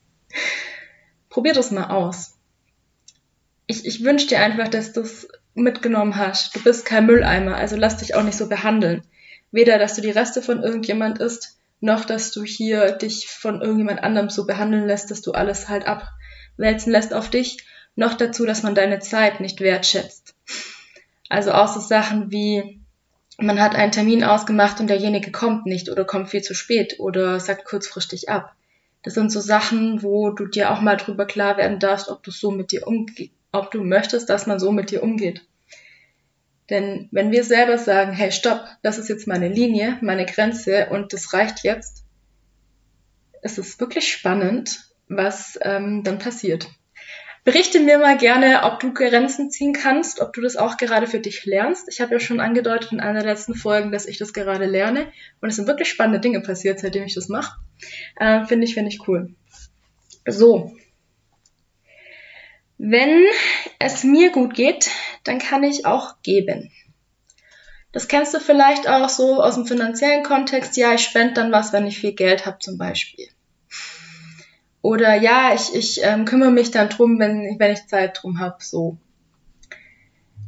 Probier 1.28 1.52
das 1.52 1.70
mal 1.70 1.90
aus. 1.90 2.38
Ich, 3.66 3.84
ich 3.84 4.02
wünsche 4.02 4.28
dir 4.28 4.40
einfach, 4.40 4.68
dass 4.68 4.92
du 4.94 5.02
es 5.02 5.28
mitgenommen 5.54 6.16
hast. 6.16 6.54
Du 6.54 6.62
bist 6.62 6.84
kein 6.84 7.06
Mülleimer, 7.06 7.56
also 7.56 7.76
lass 7.76 7.98
dich 7.98 8.14
auch 8.14 8.22
nicht 8.22 8.36
so 8.36 8.48
behandeln. 8.48 9.02
Weder, 9.50 9.78
dass 9.78 9.94
du 9.94 10.00
die 10.00 10.10
Reste 10.10 10.42
von 10.42 10.62
irgendjemand 10.62 11.18
isst, 11.18 11.58
noch 11.80 12.04
dass 12.04 12.30
du 12.30 12.44
hier 12.44 12.92
dich 12.92 13.28
von 13.28 13.60
irgendjemand 13.60 14.02
anderem 14.02 14.30
so 14.30 14.46
behandeln 14.46 14.86
lässt, 14.86 15.10
dass 15.10 15.22
du 15.22 15.32
alles 15.32 15.68
halt 15.68 15.86
abwälzen 15.86 16.92
lässt 16.92 17.12
auf 17.12 17.30
dich, 17.30 17.64
noch 17.96 18.14
dazu, 18.14 18.46
dass 18.46 18.62
man 18.62 18.74
deine 18.74 19.00
Zeit 19.00 19.40
nicht 19.40 19.60
wertschätzt. 19.60 20.34
Also 21.28 21.52
auch 21.52 21.68
so 21.68 21.80
Sachen 21.80 22.30
wie, 22.30 22.80
man 23.38 23.60
hat 23.60 23.74
einen 23.74 23.92
Termin 23.92 24.22
ausgemacht 24.22 24.80
und 24.80 24.88
derjenige 24.88 25.32
kommt 25.32 25.66
nicht 25.66 25.90
oder 25.90 26.04
kommt 26.04 26.30
viel 26.30 26.42
zu 26.42 26.54
spät 26.54 26.96
oder 26.98 27.40
sagt 27.40 27.64
kurzfristig 27.64 28.28
ab. 28.28 28.54
Das 29.02 29.14
sind 29.14 29.32
so 29.32 29.40
Sachen, 29.40 30.02
wo 30.02 30.30
du 30.30 30.46
dir 30.46 30.70
auch 30.70 30.82
mal 30.82 30.96
drüber 30.96 31.24
klar 31.24 31.56
werden 31.56 31.78
darfst, 31.78 32.08
ob 32.08 32.22
du 32.22 32.30
so 32.30 32.50
mit 32.50 32.70
dir 32.70 32.86
umgehst 32.86 33.32
ob 33.52 33.70
du 33.70 33.82
möchtest, 33.82 34.28
dass 34.28 34.46
man 34.46 34.58
so 34.58 34.72
mit 34.72 34.90
dir 34.90 35.02
umgeht. 35.02 35.46
Denn 36.70 37.08
wenn 37.10 37.32
wir 37.32 37.42
selber 37.42 37.78
sagen, 37.78 38.12
hey, 38.12 38.30
stopp, 38.30 38.64
das 38.82 38.98
ist 38.98 39.08
jetzt 39.08 39.26
meine 39.26 39.48
Linie, 39.48 39.98
meine 40.02 40.24
Grenze 40.24 40.88
und 40.90 41.12
das 41.12 41.32
reicht 41.32 41.64
jetzt, 41.64 42.04
ist 43.42 43.58
es 43.58 43.80
wirklich 43.80 44.12
spannend, 44.12 44.90
was 45.08 45.58
ähm, 45.62 46.04
dann 46.04 46.18
passiert. 46.18 46.68
Berichte 47.42 47.80
mir 47.80 47.98
mal 47.98 48.18
gerne, 48.18 48.64
ob 48.64 48.80
du 48.80 48.92
Grenzen 48.92 49.50
ziehen 49.50 49.72
kannst, 49.72 50.20
ob 50.20 50.34
du 50.34 50.42
das 50.42 50.56
auch 50.56 50.76
gerade 50.76 51.06
für 51.06 51.20
dich 51.20 51.46
lernst. 51.46 51.88
Ich 51.88 52.00
habe 52.00 52.12
ja 52.12 52.20
schon 52.20 52.38
angedeutet 52.38 52.92
in 52.92 53.00
einer 53.00 53.22
der 53.22 53.32
letzten 53.32 53.54
Folgen, 53.54 53.90
dass 53.92 54.06
ich 54.06 54.18
das 54.18 54.34
gerade 54.34 54.66
lerne 54.66 55.10
und 55.40 55.48
es 55.48 55.56
sind 55.56 55.66
wirklich 55.66 55.88
spannende 55.88 56.20
Dinge 56.20 56.42
passiert, 56.42 56.78
seitdem 56.78 57.04
ich 57.04 57.14
das 57.14 57.28
mache. 57.28 57.58
Äh, 58.16 58.44
finde 58.44 58.66
ich, 58.66 58.74
finde 58.74 58.90
ich 58.90 59.08
cool. 59.08 59.34
So, 60.26 60.76
wenn 62.82 63.26
es 63.78 64.04
mir 64.04 64.30
gut 64.30 64.54
geht, 64.54 64.90
dann 65.24 65.38
kann 65.38 65.62
ich 65.62 65.84
auch 65.84 66.22
geben. 66.22 66.72
Das 67.92 68.08
kennst 68.08 68.32
du 68.32 68.40
vielleicht 68.40 68.88
auch 68.88 69.08
so 69.10 69.42
aus 69.42 69.56
dem 69.56 69.66
finanziellen 69.66 70.22
Kontext. 70.22 70.76
Ja, 70.78 70.94
ich 70.94 71.02
spende 71.02 71.34
dann 71.34 71.52
was, 71.52 71.74
wenn 71.74 71.86
ich 71.86 71.98
viel 71.98 72.12
Geld 72.12 72.46
habe 72.46 72.58
zum 72.58 72.78
Beispiel. 72.78 73.26
Oder 74.80 75.14
ja, 75.16 75.52
ich, 75.54 75.74
ich 75.74 76.02
ähm, 76.02 76.24
kümmere 76.24 76.52
mich 76.52 76.70
dann 76.70 76.88
drum, 76.88 77.18
wenn, 77.18 77.56
wenn 77.58 77.72
ich 77.72 77.86
Zeit 77.86 78.18
drum 78.22 78.40
habe. 78.40 78.56
So. 78.60 78.96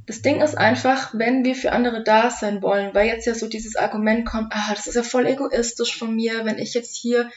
Das 0.06 0.22
Ding 0.22 0.40
ist 0.40 0.56
einfach, 0.56 1.10
wenn 1.12 1.44
wir 1.44 1.54
für 1.54 1.72
andere 1.72 2.02
da 2.02 2.30
sein 2.30 2.62
wollen, 2.62 2.94
weil 2.94 3.08
jetzt 3.08 3.26
ja 3.26 3.34
so 3.34 3.46
dieses 3.46 3.76
Argument 3.76 4.24
kommt, 4.24 4.54
ah, 4.54 4.72
das 4.74 4.86
ist 4.86 4.94
ja 4.94 5.02
voll 5.02 5.26
egoistisch 5.26 5.98
von 5.98 6.16
mir, 6.16 6.46
wenn 6.46 6.58
ich 6.58 6.72
jetzt 6.72 6.96
hier 6.96 7.28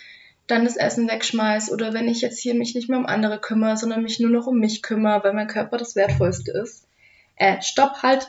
dann 0.48 0.66
das 0.66 0.78
Essen 0.78 1.10
wegschmeiß 1.10 1.72
oder 1.72 1.94
wenn 1.94 2.08
ich 2.08 2.22
jetzt 2.22 2.40
hier 2.40 2.54
mich 2.54 2.76
nicht 2.76 2.90
mehr 2.90 3.00
um 3.00 3.06
andere 3.06 3.40
kümmere, 3.40 3.78
sondern 3.78 4.04
mich 4.04 4.20
nur 4.20 4.30
noch 4.30 4.48
um 4.48 4.60
mich 4.60 4.82
kümmere, 4.84 5.24
weil 5.24 5.34
mein 5.34 5.48
Körper 5.48 5.78
das 5.78 5.96
Wertvollste 5.96 6.52
ist. 6.52 6.88
Äh, 7.36 7.62
stopp 7.62 8.04
halt. 8.04 8.28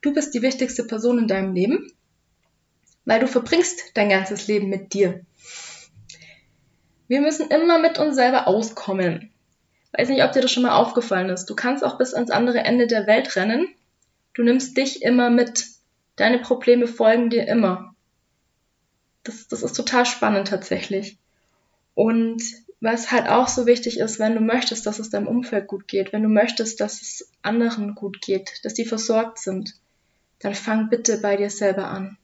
Du 0.00 0.14
bist 0.14 0.34
die 0.34 0.42
wichtigste 0.42 0.84
Person 0.84 1.18
in 1.18 1.28
deinem 1.28 1.54
Leben, 1.54 1.92
weil 3.04 3.20
du 3.20 3.28
verbringst 3.28 3.92
dein 3.94 4.08
ganzes 4.08 4.46
Leben 4.46 4.70
mit 4.70 4.94
dir. 4.94 5.20
Wir 7.08 7.20
müssen 7.20 7.50
immer 7.50 7.78
mit 7.78 7.98
uns 7.98 8.14
selber 8.14 8.46
auskommen. 8.46 9.30
Weiß 9.92 10.08
nicht, 10.08 10.22
ob 10.22 10.32
dir 10.32 10.40
das 10.40 10.52
schon 10.52 10.62
mal 10.62 10.76
aufgefallen 10.76 11.28
ist. 11.28 11.46
Du 11.46 11.54
kannst 11.54 11.84
auch 11.84 11.98
bis 11.98 12.14
ans 12.14 12.30
andere 12.30 12.60
Ende 12.60 12.86
der 12.86 13.06
Welt 13.06 13.36
rennen. 13.36 13.68
Du 14.32 14.42
nimmst 14.42 14.76
dich 14.76 15.02
immer 15.02 15.28
mit. 15.28 15.66
Deine 16.16 16.38
Probleme 16.38 16.86
folgen 16.86 17.28
dir 17.28 17.46
immer. 17.48 17.94
Das, 19.24 19.48
das 19.48 19.62
ist 19.62 19.74
total 19.74 20.06
spannend 20.06 20.48
tatsächlich. 20.48 21.19
Und 22.00 22.42
was 22.80 23.12
halt 23.12 23.28
auch 23.28 23.46
so 23.46 23.66
wichtig 23.66 23.98
ist, 23.98 24.18
wenn 24.18 24.34
du 24.34 24.40
möchtest, 24.40 24.86
dass 24.86 25.00
es 25.00 25.10
deinem 25.10 25.26
Umfeld 25.26 25.66
gut 25.66 25.86
geht, 25.86 26.14
wenn 26.14 26.22
du 26.22 26.30
möchtest, 26.30 26.80
dass 26.80 27.02
es 27.02 27.30
anderen 27.42 27.94
gut 27.94 28.22
geht, 28.22 28.64
dass 28.64 28.72
die 28.72 28.86
versorgt 28.86 29.38
sind, 29.38 29.74
dann 30.38 30.54
fang 30.54 30.88
bitte 30.88 31.18
bei 31.18 31.36
dir 31.36 31.50
selber 31.50 31.88
an. 31.88 32.16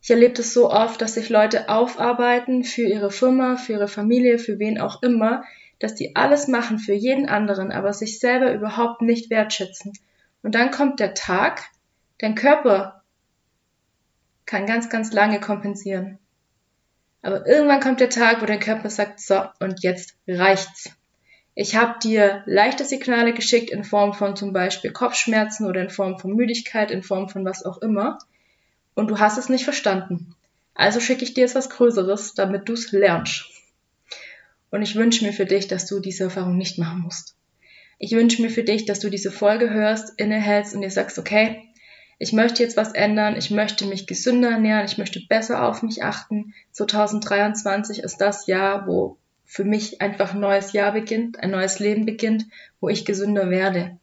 Ich 0.00 0.10
erlebe 0.10 0.34
das 0.34 0.52
so 0.52 0.72
oft, 0.72 1.00
dass 1.00 1.14
sich 1.14 1.28
Leute 1.28 1.68
aufarbeiten 1.68 2.64
für 2.64 2.82
ihre 2.82 3.12
Firma, 3.12 3.54
für 3.54 3.74
ihre 3.74 3.86
Familie, 3.86 4.40
für 4.40 4.58
wen 4.58 4.80
auch 4.80 5.04
immer, 5.04 5.44
dass 5.78 5.94
die 5.94 6.16
alles 6.16 6.48
machen 6.48 6.80
für 6.80 6.94
jeden 6.94 7.28
anderen, 7.28 7.70
aber 7.70 7.92
sich 7.92 8.18
selber 8.18 8.52
überhaupt 8.52 9.02
nicht 9.02 9.30
wertschätzen. 9.30 9.92
Und 10.42 10.56
dann 10.56 10.72
kommt 10.72 10.98
der 10.98 11.14
Tag, 11.14 11.62
dein 12.18 12.34
Körper 12.34 13.04
kann 14.46 14.66
ganz, 14.66 14.90
ganz 14.90 15.12
lange 15.12 15.38
kompensieren. 15.38 16.18
Aber 17.22 17.46
irgendwann 17.46 17.80
kommt 17.80 18.00
der 18.00 18.10
Tag, 18.10 18.42
wo 18.42 18.46
dein 18.46 18.60
Körper 18.60 18.90
sagt, 18.90 19.20
so, 19.20 19.42
und 19.60 19.82
jetzt 19.82 20.16
reicht's. 20.26 20.90
Ich 21.54 21.76
habe 21.76 21.98
dir 22.02 22.42
leichte 22.46 22.84
Signale 22.84 23.32
geschickt 23.32 23.70
in 23.70 23.84
Form 23.84 24.14
von 24.14 24.36
zum 24.36 24.52
Beispiel 24.52 24.90
Kopfschmerzen 24.90 25.66
oder 25.66 25.82
in 25.82 25.90
Form 25.90 26.18
von 26.18 26.34
Müdigkeit, 26.34 26.90
in 26.90 27.02
Form 27.02 27.28
von 27.28 27.44
was 27.44 27.64
auch 27.64 27.78
immer. 27.78 28.18
Und 28.94 29.08
du 29.08 29.18
hast 29.18 29.38
es 29.38 29.48
nicht 29.48 29.64
verstanden. 29.64 30.34
Also 30.74 30.98
schicke 30.98 31.24
ich 31.24 31.34
dir 31.34 31.42
jetzt 31.42 31.54
was 31.54 31.70
Größeres, 31.70 32.34
damit 32.34 32.68
du 32.68 32.72
es 32.72 32.90
lernst. 32.92 33.44
Und 34.70 34.82
ich 34.82 34.96
wünsche 34.96 35.24
mir 35.24 35.34
für 35.34 35.44
dich, 35.44 35.68
dass 35.68 35.86
du 35.86 36.00
diese 36.00 36.24
Erfahrung 36.24 36.56
nicht 36.56 36.78
machen 36.78 37.00
musst. 37.00 37.36
Ich 37.98 38.12
wünsche 38.12 38.40
mir 38.40 38.50
für 38.50 38.64
dich, 38.64 38.86
dass 38.86 39.00
du 39.00 39.10
diese 39.10 39.30
Folge 39.30 39.70
hörst, 39.70 40.18
innehältst 40.18 40.74
und 40.74 40.80
dir 40.80 40.90
sagst, 40.90 41.18
okay, 41.18 41.68
ich 42.18 42.32
möchte 42.32 42.62
jetzt 42.62 42.76
was 42.76 42.92
ändern, 42.92 43.36
ich 43.36 43.50
möchte 43.50 43.86
mich 43.86 44.06
gesünder 44.06 44.50
ernähren, 44.50 44.84
ich 44.84 44.98
möchte 44.98 45.20
besser 45.28 45.66
auf 45.66 45.82
mich 45.82 46.04
achten. 46.04 46.54
2023 46.72 48.00
ist 48.00 48.18
das 48.18 48.46
Jahr, 48.46 48.86
wo 48.86 49.16
für 49.44 49.64
mich 49.64 50.00
einfach 50.00 50.32
ein 50.34 50.40
neues 50.40 50.72
Jahr 50.72 50.92
beginnt, 50.92 51.40
ein 51.40 51.50
neues 51.50 51.78
Leben 51.78 52.06
beginnt, 52.06 52.46
wo 52.80 52.88
ich 52.88 53.04
gesünder 53.04 53.50
werde. 53.50 53.98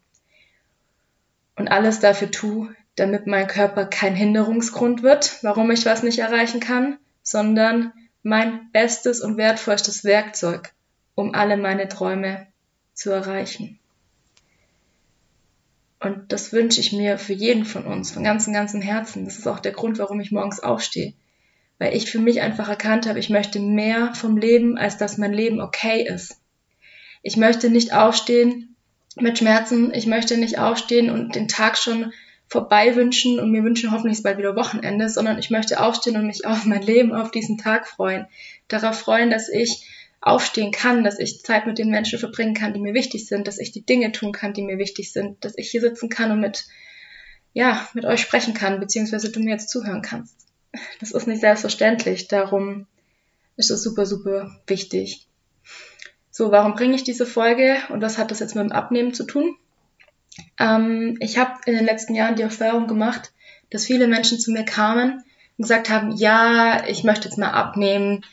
Und 1.55 1.69
alles 1.69 1.99
dafür 1.99 2.29
tue, 2.29 2.75
damit 2.95 3.25
mein 3.25 3.47
Körper 3.47 3.85
kein 3.85 4.15
Hinderungsgrund 4.15 5.01
wird, 5.01 5.39
warum 5.41 5.71
ich 5.71 5.85
was 5.85 6.03
nicht 6.03 6.19
erreichen 6.19 6.59
kann, 6.59 6.97
sondern 7.23 7.93
mein 8.21 8.71
bestes 8.71 9.21
und 9.21 9.37
wertvollstes 9.37 10.03
Werkzeug, 10.03 10.73
um 11.15 11.33
alle 11.33 11.57
meine 11.57 11.87
Träume 11.87 12.47
zu 12.93 13.11
erreichen. 13.11 13.78
Und 15.99 16.31
das 16.31 16.53
wünsche 16.53 16.79
ich 16.79 16.93
mir 16.93 17.17
für 17.17 17.33
jeden 17.33 17.65
von 17.65 17.85
uns, 17.85 18.11
von 18.11 18.23
ganzem, 18.23 18.53
ganzem 18.53 18.81
Herzen. 18.81 19.25
Das 19.25 19.37
ist 19.37 19.47
auch 19.47 19.59
der 19.59 19.73
Grund, 19.73 19.99
warum 19.99 20.19
ich 20.19 20.31
morgens 20.31 20.61
aufstehe. 20.61 21.13
Weil 21.77 21.95
ich 21.95 22.09
für 22.09 22.19
mich 22.19 22.41
einfach 22.41 22.69
erkannt 22.69 23.07
habe, 23.07 23.19
ich 23.19 23.29
möchte 23.29 23.59
mehr 23.59 24.13
vom 24.15 24.37
Leben, 24.37 24.77
als 24.77 24.97
dass 24.97 25.17
mein 25.17 25.33
Leben 25.33 25.59
okay 25.59 26.05
ist. 26.07 26.37
Ich 27.21 27.35
möchte 27.35 27.69
nicht 27.69 27.93
aufstehen 27.93 28.75
mit 29.15 29.37
Schmerzen. 29.37 29.93
Ich 29.93 30.07
möchte 30.07 30.37
nicht 30.37 30.57
aufstehen 30.57 31.09
und 31.09 31.35
den 31.35 31.47
Tag 31.49 31.77
schon 31.77 32.13
vorbei 32.47 32.95
wünschen 32.95 33.39
und 33.39 33.51
mir 33.51 33.63
wünschen, 33.63 33.91
hoffentlich 33.91 34.17
ist 34.17 34.23
bald 34.23 34.39
wieder 34.39 34.55
Wochenende, 34.55 35.07
sondern 35.07 35.37
ich 35.37 35.51
möchte 35.51 35.81
aufstehen 35.81 36.15
und 36.15 36.25
mich 36.25 36.45
auf 36.45 36.65
mein 36.65 36.81
Leben, 36.81 37.13
auf 37.13 37.29
diesen 37.29 37.57
Tag 37.57 37.87
freuen. 37.87 38.25
Darauf 38.67 38.99
freuen, 38.99 39.29
dass 39.29 39.49
ich 39.49 39.85
aufstehen 40.21 40.71
kann, 40.71 41.03
dass 41.03 41.19
ich 41.19 41.43
Zeit 41.43 41.65
mit 41.65 41.77
den 41.77 41.89
Menschen 41.89 42.19
verbringen 42.19 42.53
kann, 42.53 42.73
die 42.73 42.79
mir 42.79 42.93
wichtig 42.93 43.27
sind, 43.27 43.47
dass 43.47 43.59
ich 43.59 43.71
die 43.71 43.85
Dinge 43.85 44.11
tun 44.11 44.31
kann, 44.31 44.53
die 44.53 44.63
mir 44.63 44.77
wichtig 44.77 45.13
sind, 45.13 45.43
dass 45.45 45.57
ich 45.57 45.71
hier 45.71 45.81
sitzen 45.81 46.09
kann 46.09 46.31
und 46.31 46.41
mit, 46.41 46.65
ja, 47.53 47.87
mit 47.93 48.05
euch 48.05 48.21
sprechen 48.21 48.53
kann, 48.53 48.79
beziehungsweise 48.79 49.31
du 49.31 49.39
mir 49.39 49.51
jetzt 49.51 49.69
zuhören 49.69 50.01
kannst. 50.01 50.35
Das 50.99 51.11
ist 51.11 51.27
nicht 51.27 51.41
selbstverständlich, 51.41 52.27
darum 52.27 52.85
ist 53.55 53.71
es 53.71 53.81
super, 53.81 54.05
super 54.05 54.55
wichtig. 54.67 55.27
So, 56.31 56.51
warum 56.51 56.73
bringe 56.73 56.95
ich 56.95 57.03
diese 57.03 57.25
Folge 57.25 57.77
und 57.89 58.01
was 58.01 58.17
hat 58.17 58.31
das 58.31 58.39
jetzt 58.39 58.55
mit 58.55 58.63
dem 58.63 58.71
Abnehmen 58.71 59.13
zu 59.13 59.25
tun? 59.25 59.57
Ähm, 60.57 61.17
ich 61.19 61.37
habe 61.37 61.59
in 61.65 61.75
den 61.75 61.85
letzten 61.85 62.15
Jahren 62.15 62.35
die 62.35 62.43
Erfahrung 62.43 62.87
gemacht, 62.87 63.31
dass 63.69 63.85
viele 63.85 64.07
Menschen 64.07 64.39
zu 64.39 64.51
mir 64.51 64.63
kamen 64.63 65.23
und 65.57 65.63
gesagt 65.63 65.89
haben, 65.89 66.11
ja, 66.11 66.85
ich 66.87 67.03
möchte 67.03 67.27
jetzt 67.27 67.37
mal 67.37 67.51
abnehmen, 67.51 68.23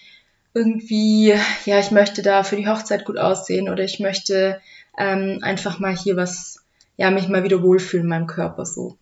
irgendwie, 0.56 1.34
ja, 1.66 1.78
ich 1.78 1.90
möchte 1.90 2.22
da 2.22 2.42
für 2.42 2.56
die 2.56 2.66
Hochzeit 2.66 3.04
gut 3.04 3.18
aussehen 3.18 3.68
oder 3.68 3.84
ich 3.84 4.00
möchte 4.00 4.58
ähm, 4.96 5.40
einfach 5.42 5.78
mal 5.78 5.94
hier 5.94 6.16
was, 6.16 6.64
ja, 6.96 7.10
mich 7.10 7.28
mal 7.28 7.44
wieder 7.44 7.62
wohlfühlen 7.62 8.04
in 8.04 8.08
meinem 8.08 8.26
Körper 8.26 8.64
so. 8.64 8.96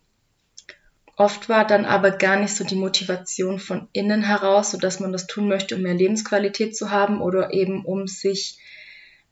Oft 1.15 1.47
war 1.47 1.65
dann 1.65 1.85
aber 1.85 2.11
gar 2.11 2.37
nicht 2.37 2.53
so 2.53 2.65
die 2.65 2.75
Motivation 2.75 3.59
von 3.59 3.87
innen 3.93 4.21
heraus, 4.21 4.71
so 4.71 4.77
dass 4.77 4.99
man 4.99 5.13
das 5.13 5.27
tun 5.27 5.47
möchte, 5.47 5.77
um 5.77 5.81
mehr 5.81 5.93
Lebensqualität 5.93 6.75
zu 6.75 6.91
haben 6.91 7.21
oder 7.21 7.53
eben 7.53 7.85
um 7.85 8.05
sich 8.05 8.59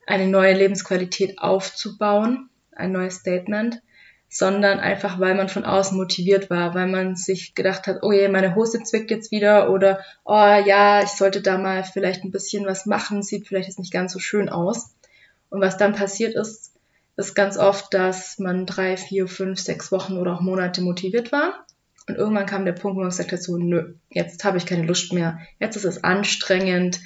eine 0.08 0.28
neue 0.28 0.54
Lebensqualität 0.54 1.40
aufzubauen, 1.40 2.50
ein 2.72 2.94
neues 2.94 3.16
Statement, 3.16 3.82
sondern 4.34 4.80
einfach, 4.80 5.20
weil 5.20 5.36
man 5.36 5.48
von 5.48 5.64
außen 5.64 5.96
motiviert 5.96 6.50
war, 6.50 6.74
weil 6.74 6.88
man 6.88 7.16
sich 7.16 7.54
gedacht 7.54 7.86
hat, 7.86 8.00
oh 8.02 8.12
je, 8.12 8.28
meine 8.30 8.56
Hose 8.56 8.82
zwickt 8.82 9.12
jetzt 9.12 9.30
wieder 9.30 9.70
oder 9.70 10.00
oh 10.26 10.34
ja, 10.34 11.04
ich 11.04 11.10
sollte 11.10 11.40
da 11.40 11.60
mal 11.60 11.84
vielleicht 11.84 12.24
ein 12.24 12.32
bisschen 12.32 12.66
was 12.66 12.88
machen, 12.88 13.22
sieht 13.22 13.48
vielleicht 13.48 13.68
jetzt 13.68 13.78
nicht 13.78 13.94
ganz 13.94 14.12
so 14.12 14.18
schön 14.18 14.50
aus. 14.50 14.96
Und 15.52 15.62
was 15.62 15.78
dann 15.78 15.94
passiert 15.94 16.34
ist, 16.34 16.74
ist 17.16 17.36
ganz 17.36 17.58
oft, 17.58 17.94
dass 17.94 18.40
man 18.40 18.66
drei, 18.66 18.98
vier, 18.98 19.28
fünf, 19.28 19.60
sechs 19.60 19.92
Wochen 19.92 20.18
oder 20.18 20.34
auch 20.34 20.42
Monate 20.42 20.82
motiviert 20.82 21.32
war. 21.32 21.68
Und 22.08 22.16
irgendwann 22.16 22.48
kam 22.48 22.66
der 22.66 22.74
Punkt, 22.74 22.98
wo 22.98 23.02
man 23.02 23.12
gesagt 23.12 23.34
hat, 23.34 23.44
so, 23.44 23.58
nö, 23.58 23.94
jetzt 24.10 24.44
habe 24.44 24.58
ich 24.58 24.66
keine 24.66 24.88
Lust 24.88 25.14
mehr, 25.14 25.38
jetzt 25.60 25.76
ist 25.76 25.86
es 25.86 26.04
anstrengend, 26.04 27.02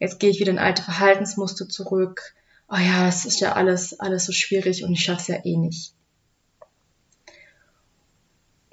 jetzt 0.00 0.18
gehe 0.18 0.30
ich 0.30 0.40
wieder 0.40 0.50
in 0.50 0.58
alte 0.58 0.82
Verhaltensmuster 0.82 1.68
zurück. 1.68 2.34
Oh 2.68 2.76
ja, 2.76 3.06
es 3.06 3.26
ist 3.26 3.38
ja 3.38 3.52
alles, 3.52 4.00
alles 4.00 4.26
so 4.26 4.32
schwierig 4.32 4.82
und 4.82 4.92
ich 4.92 5.04
schaffe 5.04 5.20
es 5.20 5.28
ja 5.28 5.44
eh 5.44 5.56
nicht. 5.56 5.93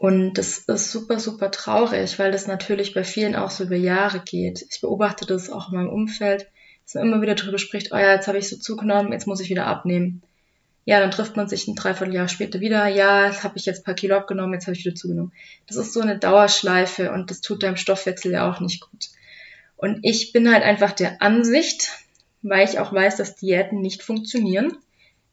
Und 0.01 0.39
das 0.39 0.57
ist 0.57 0.91
super, 0.91 1.19
super 1.19 1.51
traurig, 1.51 2.17
weil 2.17 2.31
das 2.31 2.47
natürlich 2.47 2.95
bei 2.95 3.03
vielen 3.03 3.35
auch 3.35 3.51
so 3.51 3.65
über 3.65 3.75
Jahre 3.75 4.19
geht. 4.19 4.65
Ich 4.71 4.81
beobachte 4.81 5.27
das 5.27 5.51
auch 5.51 5.69
in 5.71 5.77
meinem 5.77 5.89
Umfeld, 5.89 6.47
dass 6.83 6.95
man 6.95 7.03
immer 7.03 7.21
wieder 7.21 7.35
darüber 7.35 7.59
spricht, 7.59 7.91
oh 7.91 7.97
ja, 7.97 8.15
jetzt 8.15 8.27
habe 8.27 8.39
ich 8.39 8.49
so 8.49 8.57
zugenommen, 8.57 9.11
jetzt 9.11 9.27
muss 9.27 9.41
ich 9.41 9.51
wieder 9.51 9.67
abnehmen. 9.67 10.23
Ja, 10.85 10.99
dann 10.99 11.11
trifft 11.11 11.37
man 11.37 11.47
sich 11.47 11.67
ein 11.67 11.75
Dreivierteljahr 11.75 12.29
später 12.29 12.61
wieder, 12.61 12.87
ja, 12.87 13.27
jetzt 13.27 13.43
habe 13.43 13.59
ich 13.59 13.67
jetzt 13.67 13.81
ein 13.81 13.83
paar 13.83 13.93
Kilo 13.93 14.15
abgenommen, 14.15 14.55
jetzt 14.55 14.65
habe 14.65 14.75
ich 14.75 14.83
wieder 14.83 14.95
zugenommen. 14.95 15.33
Das 15.67 15.77
ist 15.77 15.93
so 15.93 16.01
eine 16.01 16.17
Dauerschleife 16.17 17.11
und 17.11 17.29
das 17.29 17.41
tut 17.41 17.61
deinem 17.61 17.77
Stoffwechsel 17.77 18.31
ja 18.31 18.51
auch 18.51 18.59
nicht 18.59 18.81
gut. 18.81 19.09
Und 19.77 19.99
ich 20.01 20.33
bin 20.33 20.51
halt 20.51 20.63
einfach 20.63 20.93
der 20.93 21.21
Ansicht, 21.21 21.89
weil 22.41 22.67
ich 22.67 22.79
auch 22.79 22.91
weiß, 22.91 23.17
dass 23.17 23.35
Diäten 23.35 23.81
nicht 23.81 24.01
funktionieren, 24.01 24.75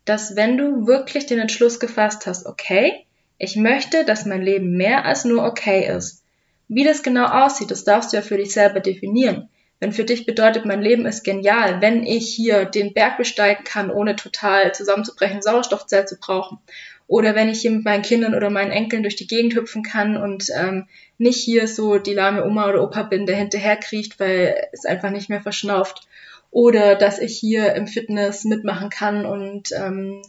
dass 0.04 0.36
wenn 0.36 0.58
du 0.58 0.86
wirklich 0.86 1.24
den 1.24 1.38
Entschluss 1.38 1.80
gefasst 1.80 2.26
hast, 2.26 2.44
okay, 2.44 3.06
ich 3.38 3.56
möchte, 3.56 4.04
dass 4.04 4.26
mein 4.26 4.42
Leben 4.42 4.76
mehr 4.76 5.04
als 5.04 5.24
nur 5.24 5.44
okay 5.44 5.88
ist. 5.96 6.24
Wie 6.68 6.84
das 6.84 7.02
genau 7.02 7.24
aussieht, 7.24 7.70
das 7.70 7.84
darfst 7.84 8.12
du 8.12 8.16
ja 8.16 8.22
für 8.22 8.36
dich 8.36 8.52
selber 8.52 8.80
definieren. 8.80 9.48
Wenn 9.80 9.92
für 9.92 10.04
dich 10.04 10.26
bedeutet, 10.26 10.64
mein 10.64 10.82
Leben 10.82 11.06
ist 11.06 11.22
genial, 11.22 11.80
wenn 11.80 12.04
ich 12.04 12.34
hier 12.34 12.64
den 12.64 12.92
Berg 12.92 13.16
besteigen 13.16 13.64
kann, 13.64 13.90
ohne 13.90 14.16
total 14.16 14.74
zusammenzubrechen, 14.74 15.40
Sauerstoffzelt 15.40 16.08
zu 16.08 16.16
brauchen. 16.18 16.58
Oder 17.06 17.34
wenn 17.34 17.48
ich 17.48 17.60
hier 17.60 17.70
mit 17.70 17.84
meinen 17.84 18.02
Kindern 18.02 18.34
oder 18.34 18.50
meinen 18.50 18.72
Enkeln 18.72 19.02
durch 19.02 19.16
die 19.16 19.28
Gegend 19.28 19.54
hüpfen 19.54 19.82
kann 19.82 20.16
und 20.16 20.48
ähm, 20.54 20.86
nicht 21.16 21.42
hier 21.42 21.66
so 21.68 21.98
die 21.98 22.12
lahme 22.12 22.44
Oma 22.44 22.68
oder 22.68 22.82
Opa 22.82 23.04
bin, 23.04 23.24
der 23.24 23.36
hinterher 23.36 23.76
kriecht, 23.76 24.20
weil 24.20 24.68
es 24.72 24.84
einfach 24.84 25.10
nicht 25.10 25.30
mehr 25.30 25.40
verschnauft. 25.40 26.06
Oder 26.50 26.96
dass 26.96 27.18
ich 27.18 27.38
hier 27.38 27.74
im 27.74 27.86
Fitness 27.86 28.44
mitmachen 28.44 28.90
kann 28.90 29.24
und 29.24 29.70
ähm, 29.72 30.22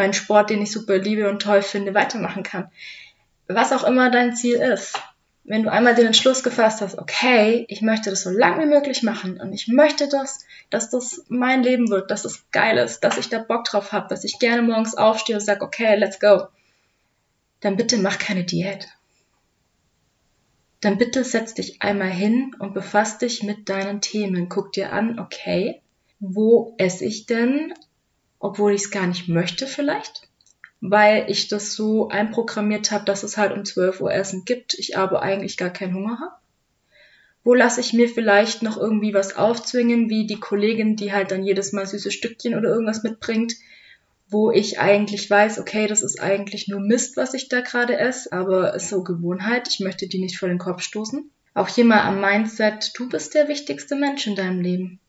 meinen 0.00 0.14
Sport, 0.14 0.48
den 0.48 0.62
ich 0.62 0.72
super 0.72 0.96
liebe 0.96 1.28
und 1.28 1.42
toll 1.42 1.60
finde, 1.60 1.92
weitermachen 1.92 2.42
kann. 2.42 2.70
Was 3.48 3.72
auch 3.72 3.84
immer 3.84 4.10
dein 4.10 4.34
Ziel 4.34 4.56
ist. 4.56 4.98
Wenn 5.44 5.62
du 5.62 5.70
einmal 5.70 5.94
den 5.94 6.06
Entschluss 6.06 6.42
gefasst 6.42 6.80
hast, 6.80 6.96
okay, 6.96 7.66
ich 7.68 7.82
möchte 7.82 8.08
das 8.08 8.22
so 8.22 8.30
lang 8.30 8.60
wie 8.60 8.66
möglich 8.66 9.02
machen 9.02 9.38
und 9.40 9.52
ich 9.52 9.68
möchte 9.68 10.08
das, 10.08 10.46
dass 10.70 10.88
das 10.88 11.24
mein 11.28 11.62
Leben 11.62 11.90
wird, 11.90 12.10
dass 12.10 12.24
es 12.24 12.44
geil 12.50 12.78
ist, 12.78 13.00
dass 13.00 13.18
ich 13.18 13.28
da 13.28 13.38
Bock 13.40 13.64
drauf 13.64 13.92
habe, 13.92 14.08
dass 14.08 14.24
ich 14.24 14.38
gerne 14.38 14.62
morgens 14.62 14.96
aufstehe 14.96 15.36
und 15.36 15.42
sage, 15.42 15.64
okay, 15.64 15.96
let's 15.96 16.18
go. 16.18 16.46
Dann 17.60 17.76
bitte 17.76 17.98
mach 17.98 18.18
keine 18.18 18.44
Diät. 18.44 18.88
Dann 20.80 20.96
bitte 20.96 21.24
setz 21.24 21.52
dich 21.52 21.82
einmal 21.82 22.10
hin 22.10 22.54
und 22.58 22.72
befass 22.72 23.18
dich 23.18 23.42
mit 23.42 23.68
deinen 23.68 24.00
Themen. 24.00 24.48
Guck 24.48 24.72
dir 24.72 24.92
an, 24.92 25.18
okay, 25.18 25.82
wo 26.20 26.74
esse 26.78 27.04
ich 27.04 27.26
denn 27.26 27.74
obwohl 28.40 28.72
ich 28.72 28.82
es 28.82 28.90
gar 28.90 29.06
nicht 29.06 29.28
möchte 29.28 29.66
vielleicht, 29.68 30.28
weil 30.80 31.26
ich 31.28 31.46
das 31.48 31.74
so 31.74 32.08
einprogrammiert 32.08 32.90
habe, 32.90 33.04
dass 33.04 33.22
es 33.22 33.36
halt 33.36 33.52
um 33.52 33.64
12 33.64 34.00
Uhr 34.00 34.12
Essen 34.12 34.44
gibt, 34.44 34.74
ich 34.74 34.96
aber 34.96 35.22
eigentlich 35.22 35.56
gar 35.56 35.70
keinen 35.70 35.94
Hunger 35.94 36.18
habe. 36.18 36.34
Wo 37.44 37.54
lasse 37.54 37.80
ich 37.80 37.92
mir 37.92 38.08
vielleicht 38.08 38.62
noch 38.62 38.76
irgendwie 38.76 39.14
was 39.14 39.36
aufzwingen, 39.36 40.10
wie 40.10 40.26
die 40.26 40.40
Kollegin, 40.40 40.96
die 40.96 41.12
halt 41.12 41.30
dann 41.30 41.44
jedes 41.44 41.72
Mal 41.72 41.86
süße 41.86 42.10
Stückchen 42.10 42.54
oder 42.54 42.70
irgendwas 42.70 43.02
mitbringt, 43.02 43.54
wo 44.28 44.50
ich 44.50 44.78
eigentlich 44.78 45.28
weiß, 45.28 45.58
okay, 45.58 45.86
das 45.86 46.02
ist 46.02 46.20
eigentlich 46.20 46.68
nur 46.68 46.80
Mist, 46.80 47.16
was 47.16 47.34
ich 47.34 47.48
da 47.48 47.60
gerade 47.60 47.98
esse, 47.98 48.32
aber 48.32 48.74
ist 48.74 48.88
so 48.88 49.02
Gewohnheit, 49.02 49.68
ich 49.68 49.80
möchte 49.80 50.06
die 50.06 50.20
nicht 50.20 50.38
vor 50.38 50.48
den 50.48 50.58
Kopf 50.58 50.82
stoßen. 50.82 51.30
Auch 51.52 51.68
hier 51.68 51.84
mal 51.84 52.02
am 52.02 52.20
Mindset, 52.20 52.92
du 52.94 53.08
bist 53.08 53.34
der 53.34 53.48
wichtigste 53.48 53.96
Mensch 53.96 54.26
in 54.26 54.36
deinem 54.36 54.60
Leben. 54.60 55.00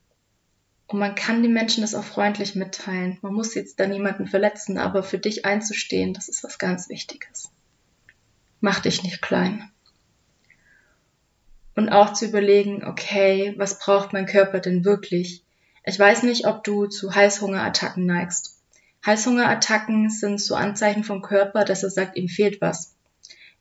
Und 0.92 1.00
man 1.00 1.16
kann 1.16 1.42
den 1.42 1.54
Menschen 1.54 1.84
das 1.84 1.96
auch 1.96 2.04
freundlich 2.04 2.54
mitteilen. 2.54 3.18
Man 3.22 3.34
muss 3.34 3.56
jetzt 3.56 3.80
da 3.80 3.88
niemanden 3.88 4.28
verletzen, 4.28 4.78
aber 4.78 5.04
für 5.04 5.20
dich 5.20 5.46
einzustehen, 5.46 6.14
das 6.14 6.28
ist 6.28 6.44
was 6.44 6.60
ganz 6.60 6.90
Wichtiges. 6.90 7.50
Mach 8.60 8.82
dich 8.82 9.02
nicht 9.02 9.22
klein. 9.22 9.72
Und 11.78 11.88
auch 11.88 12.12
zu 12.12 12.26
überlegen, 12.26 12.84
okay, 12.84 13.54
was 13.56 13.80
braucht 13.80 14.12
mein 14.12 14.26
Körper 14.26 14.60
denn 14.60 14.84
wirklich? 14.84 15.46
Ich 15.86 15.98
weiß 15.98 16.24
nicht, 16.24 16.46
ob 16.46 16.66
du 16.66 16.88
zu 16.88 17.16
Heißhungerattacken 17.16 18.06
neigst. 18.06 18.62
Heißhungerattacken 19.06 20.10
sind 20.10 20.42
so 20.42 20.56
Anzeichen 20.56 21.06
vom 21.06 21.22
Körper, 21.22 21.64
dass 21.64 21.84
er 21.84 21.90
sagt, 21.90 22.18
ihm 22.18 22.28
fehlt 22.28 22.60
was. 22.60 22.98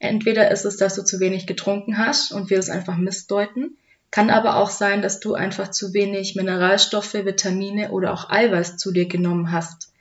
Entweder 0.01 0.51
ist 0.51 0.65
es, 0.65 0.79
dass 0.79 0.97
du 0.97 1.05
zu 1.05 1.21
wenig 1.21 1.47
getrunken 1.47 1.97
hast 1.97 2.33
und 2.33 2.51
wir 2.51 2.59
es 2.59 2.71
einfach 2.71 2.97
missdeuten, 2.97 3.77
kann 4.11 4.31
aber 4.31 4.57
auch 4.57 4.71
sein, 4.71 5.03
dass 5.03 5.21
du 5.21 5.35
einfach 5.35 5.71
zu 5.71 5.93
wenig 5.95 6.35
Mineralstoffe, 6.35 7.15
Vitamine 7.15 7.91
oder 7.91 8.13
auch 8.13 8.29
Eiweiß 8.29 8.77
zu 8.77 8.93
dir 8.93 9.07
genommen 9.07 9.53
hast. 9.53 9.93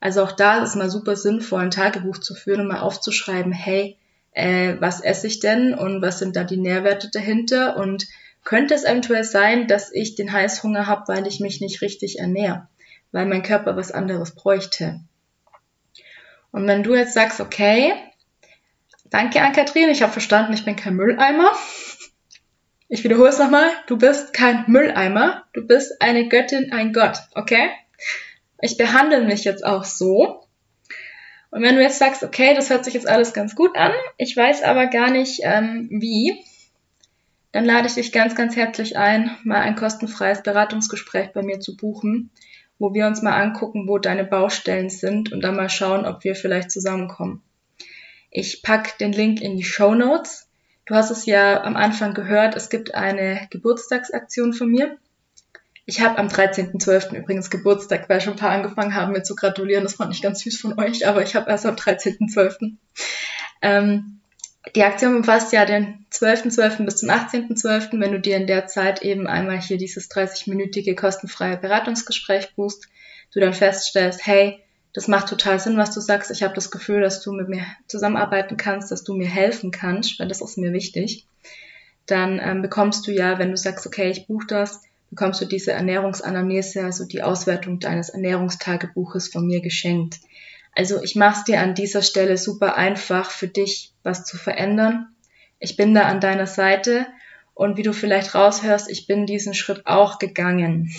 Also 0.00 0.22
auch 0.22 0.32
da 0.32 0.62
ist 0.62 0.70
es 0.70 0.76
mal 0.76 0.90
super 0.90 1.16
sinnvoll, 1.16 1.62
ein 1.62 1.70
Tagebuch 1.72 2.18
zu 2.18 2.34
führen 2.34 2.60
und 2.60 2.68
mal 2.68 2.80
aufzuschreiben, 2.80 3.52
hey, 3.52 3.96
äh, 4.32 4.76
was 4.78 5.00
esse 5.00 5.26
ich 5.26 5.40
denn 5.40 5.74
und 5.74 6.02
was 6.02 6.20
sind 6.20 6.36
da 6.36 6.44
die 6.44 6.56
Nährwerte 6.56 7.10
dahinter 7.10 7.76
und 7.76 8.06
könnte 8.44 8.74
es 8.74 8.84
eventuell 8.84 9.24
sein, 9.24 9.66
dass 9.66 9.92
ich 9.92 10.14
den 10.14 10.32
Heißhunger 10.32 10.86
habe, 10.86 11.08
weil 11.08 11.26
ich 11.26 11.40
mich 11.40 11.60
nicht 11.60 11.82
richtig 11.82 12.20
ernähre, 12.20 12.68
weil 13.10 13.26
mein 13.26 13.42
Körper 13.42 13.76
was 13.76 13.90
anderes 13.90 14.34
bräuchte. 14.34 15.00
Und 16.52 16.66
wenn 16.68 16.84
du 16.84 16.94
jetzt 16.94 17.14
sagst, 17.14 17.40
okay, 17.40 17.92
danke 19.10 19.42
an 19.42 19.52
Kathrin, 19.52 19.90
ich 19.90 20.02
habe 20.02 20.12
verstanden, 20.12 20.52
ich 20.52 20.64
bin 20.64 20.76
kein 20.76 20.94
Mülleimer, 20.94 21.52
ich 22.88 23.04
wiederhole 23.04 23.28
es 23.28 23.38
nochmal. 23.38 23.70
Du 23.86 23.98
bist 23.98 24.32
kein 24.32 24.64
Mülleimer. 24.66 25.44
Du 25.52 25.66
bist 25.66 26.00
eine 26.00 26.28
Göttin, 26.28 26.72
ein 26.72 26.92
Gott. 26.92 27.18
Okay? 27.34 27.70
Ich 28.60 28.76
behandle 28.76 29.22
mich 29.22 29.44
jetzt 29.44 29.64
auch 29.64 29.84
so. 29.84 30.44
Und 31.50 31.62
wenn 31.62 31.76
du 31.76 31.82
jetzt 31.82 31.98
sagst, 31.98 32.22
okay, 32.22 32.54
das 32.54 32.70
hört 32.70 32.84
sich 32.84 32.94
jetzt 32.94 33.08
alles 33.08 33.32
ganz 33.32 33.54
gut 33.54 33.76
an, 33.76 33.92
ich 34.18 34.36
weiß 34.36 34.62
aber 34.62 34.86
gar 34.86 35.10
nicht 35.10 35.40
ähm, 35.42 35.88
wie, 35.90 36.44
dann 37.52 37.64
lade 37.64 37.86
ich 37.86 37.94
dich 37.94 38.12
ganz, 38.12 38.34
ganz 38.34 38.54
herzlich 38.54 38.98
ein, 38.98 39.30
mal 39.44 39.60
ein 39.60 39.76
kostenfreies 39.76 40.42
Beratungsgespräch 40.42 41.32
bei 41.32 41.42
mir 41.42 41.60
zu 41.60 41.76
buchen, 41.76 42.30
wo 42.78 42.92
wir 42.92 43.06
uns 43.06 43.22
mal 43.22 43.40
angucken, 43.40 43.88
wo 43.88 43.98
deine 43.98 44.24
Baustellen 44.24 44.90
sind 44.90 45.32
und 45.32 45.40
dann 45.40 45.56
mal 45.56 45.70
schauen, 45.70 46.04
ob 46.04 46.22
wir 46.24 46.34
vielleicht 46.34 46.70
zusammenkommen. 46.70 47.42
Ich 48.30 48.62
pack 48.62 48.98
den 48.98 49.12
Link 49.12 49.40
in 49.40 49.56
die 49.56 49.64
Show 49.64 49.94
Notes. 49.94 50.47
Du 50.88 50.94
hast 50.94 51.10
es 51.10 51.26
ja 51.26 51.62
am 51.64 51.76
Anfang 51.76 52.14
gehört, 52.14 52.56
es 52.56 52.70
gibt 52.70 52.94
eine 52.94 53.46
Geburtstagsaktion 53.50 54.54
von 54.54 54.70
mir. 54.70 54.96
Ich 55.84 56.00
habe 56.00 56.16
am 56.16 56.28
13.12. 56.28 57.14
übrigens 57.14 57.50
Geburtstag, 57.50 58.08
weil 58.08 58.22
schon 58.22 58.34
ein 58.34 58.38
paar 58.38 58.52
angefangen 58.52 58.94
haben, 58.94 59.12
mir 59.12 59.22
zu 59.22 59.34
gratulieren. 59.34 59.84
Das 59.84 59.96
fand 59.96 60.14
ich 60.14 60.22
ganz 60.22 60.40
süß 60.40 60.58
von 60.58 60.78
euch, 60.78 61.06
aber 61.06 61.22
ich 61.22 61.36
habe 61.36 61.50
erst 61.50 61.66
am 61.66 61.74
13.12. 61.74 62.76
Ähm, 63.60 64.20
die 64.74 64.82
Aktion 64.82 65.16
umfasst 65.16 65.52
ja 65.52 65.66
den 65.66 66.06
12.12. 66.10 66.56
.12. 66.56 66.84
bis 66.86 66.96
zum 66.96 67.10
18.12., 67.10 68.00
wenn 68.00 68.12
du 68.12 68.20
dir 68.20 68.38
in 68.38 68.46
der 68.46 68.66
Zeit 68.66 69.02
eben 69.02 69.26
einmal 69.26 69.60
hier 69.60 69.76
dieses 69.76 70.10
30-minütige 70.10 70.94
kostenfreie 70.94 71.58
Beratungsgespräch 71.58 72.54
buchst, 72.54 72.88
du 73.34 73.40
dann 73.40 73.52
feststellst, 73.52 74.26
hey, 74.26 74.62
das 74.92 75.08
macht 75.08 75.28
total 75.28 75.60
Sinn, 75.60 75.76
was 75.76 75.94
du 75.94 76.00
sagst. 76.00 76.30
Ich 76.30 76.42
habe 76.42 76.54
das 76.54 76.70
Gefühl, 76.70 77.00
dass 77.00 77.22
du 77.22 77.32
mit 77.32 77.48
mir 77.48 77.64
zusammenarbeiten 77.86 78.56
kannst, 78.56 78.90
dass 78.90 79.04
du 79.04 79.14
mir 79.14 79.28
helfen 79.28 79.70
kannst, 79.70 80.18
weil 80.18 80.28
das 80.28 80.40
ist 80.40 80.58
mir 80.58 80.72
wichtig. 80.72 81.26
Dann 82.06 82.40
ähm, 82.42 82.62
bekommst 82.62 83.06
du 83.06 83.12
ja, 83.12 83.38
wenn 83.38 83.50
du 83.50 83.56
sagst, 83.56 83.86
okay, 83.86 84.10
ich 84.10 84.26
buche 84.26 84.46
das, 84.46 84.82
bekommst 85.10 85.40
du 85.40 85.44
diese 85.44 85.72
Ernährungsanamnese, 85.72 86.82
also 86.84 87.04
die 87.04 87.22
Auswertung 87.22 87.80
deines 87.80 88.08
Ernährungstagebuches 88.08 89.28
von 89.28 89.46
mir 89.46 89.60
geschenkt. 89.60 90.20
Also 90.74 91.02
ich 91.02 91.16
mache 91.16 91.38
es 91.38 91.44
dir 91.44 91.60
an 91.60 91.74
dieser 91.74 92.02
Stelle 92.02 92.38
super 92.38 92.76
einfach 92.76 93.30
für 93.30 93.48
dich, 93.48 93.92
was 94.02 94.24
zu 94.24 94.36
verändern. 94.36 95.08
Ich 95.58 95.76
bin 95.76 95.92
da 95.92 96.02
an 96.02 96.20
deiner 96.20 96.46
Seite 96.46 97.06
und 97.54 97.76
wie 97.76 97.82
du 97.82 97.92
vielleicht 97.92 98.34
raushörst, 98.34 98.88
ich 98.88 99.06
bin 99.06 99.26
diesen 99.26 99.54
Schritt 99.54 99.86
auch 99.86 100.18
gegangen. 100.18 100.90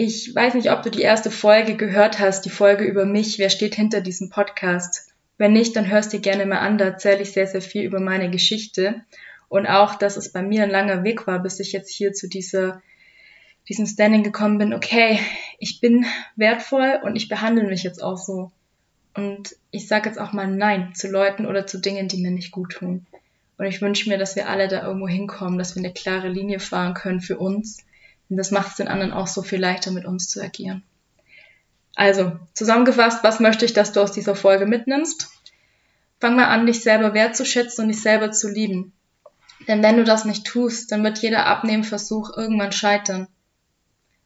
Ich 0.00 0.32
weiß 0.32 0.54
nicht, 0.54 0.70
ob 0.70 0.84
du 0.84 0.92
die 0.92 1.02
erste 1.02 1.28
Folge 1.28 1.74
gehört 1.74 2.20
hast, 2.20 2.44
die 2.44 2.50
Folge 2.50 2.84
über 2.84 3.04
mich, 3.04 3.40
wer 3.40 3.50
steht 3.50 3.74
hinter 3.74 4.00
diesem 4.00 4.30
Podcast. 4.30 5.12
Wenn 5.38 5.52
nicht, 5.52 5.74
dann 5.74 5.90
hörst 5.90 6.12
dir 6.12 6.20
gerne 6.20 6.46
mal 6.46 6.60
an, 6.60 6.78
da 6.78 6.84
erzähle 6.84 7.22
ich 7.22 7.32
sehr, 7.32 7.48
sehr 7.48 7.62
viel 7.62 7.82
über 7.82 7.98
meine 7.98 8.30
Geschichte 8.30 9.02
und 9.48 9.66
auch, 9.66 9.96
dass 9.96 10.16
es 10.16 10.30
bei 10.30 10.40
mir 10.40 10.62
ein 10.62 10.70
langer 10.70 11.02
Weg 11.02 11.26
war, 11.26 11.40
bis 11.40 11.58
ich 11.58 11.72
jetzt 11.72 11.90
hier 11.90 12.12
zu 12.12 12.28
dieser, 12.28 12.80
diesem 13.68 13.86
Standing 13.86 14.22
gekommen 14.22 14.58
bin, 14.58 14.72
okay, 14.72 15.18
ich 15.58 15.80
bin 15.80 16.06
wertvoll 16.36 17.00
und 17.02 17.16
ich 17.16 17.28
behandle 17.28 17.64
mich 17.64 17.82
jetzt 17.82 18.00
auch 18.00 18.18
so. 18.18 18.52
Und 19.16 19.56
ich 19.72 19.88
sage 19.88 20.08
jetzt 20.08 20.20
auch 20.20 20.32
mal 20.32 20.46
Nein 20.46 20.94
zu 20.94 21.08
Leuten 21.08 21.44
oder 21.44 21.66
zu 21.66 21.80
Dingen, 21.80 22.06
die 22.06 22.22
mir 22.22 22.30
nicht 22.30 22.52
gut 22.52 22.70
tun. 22.70 23.04
Und 23.56 23.66
ich 23.66 23.82
wünsche 23.82 24.08
mir, 24.08 24.16
dass 24.16 24.36
wir 24.36 24.48
alle 24.48 24.68
da 24.68 24.86
irgendwo 24.86 25.08
hinkommen, 25.08 25.58
dass 25.58 25.74
wir 25.74 25.82
eine 25.82 25.92
klare 25.92 26.28
Linie 26.28 26.60
fahren 26.60 26.94
können 26.94 27.20
für 27.20 27.36
uns. 27.36 27.78
Und 28.30 28.36
das 28.36 28.50
macht 28.50 28.68
es 28.68 28.76
den 28.76 28.88
anderen 28.88 29.12
auch 29.12 29.26
so 29.26 29.42
viel 29.42 29.60
leichter, 29.60 29.90
mit 29.90 30.04
uns 30.04 30.28
zu 30.28 30.42
agieren. 30.42 30.82
Also, 31.94 32.38
zusammengefasst, 32.54 33.24
was 33.24 33.40
möchte 33.40 33.64
ich, 33.64 33.72
dass 33.72 33.92
du 33.92 34.00
aus 34.00 34.12
dieser 34.12 34.36
Folge 34.36 34.66
mitnimmst? 34.66 35.28
Fang 36.20 36.36
mal 36.36 36.46
an, 36.46 36.66
dich 36.66 36.82
selber 36.82 37.14
wertzuschätzen 37.14 37.84
und 37.84 37.88
dich 37.88 38.02
selber 38.02 38.30
zu 38.30 38.48
lieben. 38.48 38.92
Denn 39.66 39.82
wenn 39.82 39.96
du 39.96 40.04
das 40.04 40.24
nicht 40.24 40.46
tust, 40.46 40.92
dann 40.92 41.02
wird 41.02 41.18
jeder 41.18 41.46
Abnehmversuch 41.46 42.36
irgendwann 42.36 42.72
scheitern. 42.72 43.28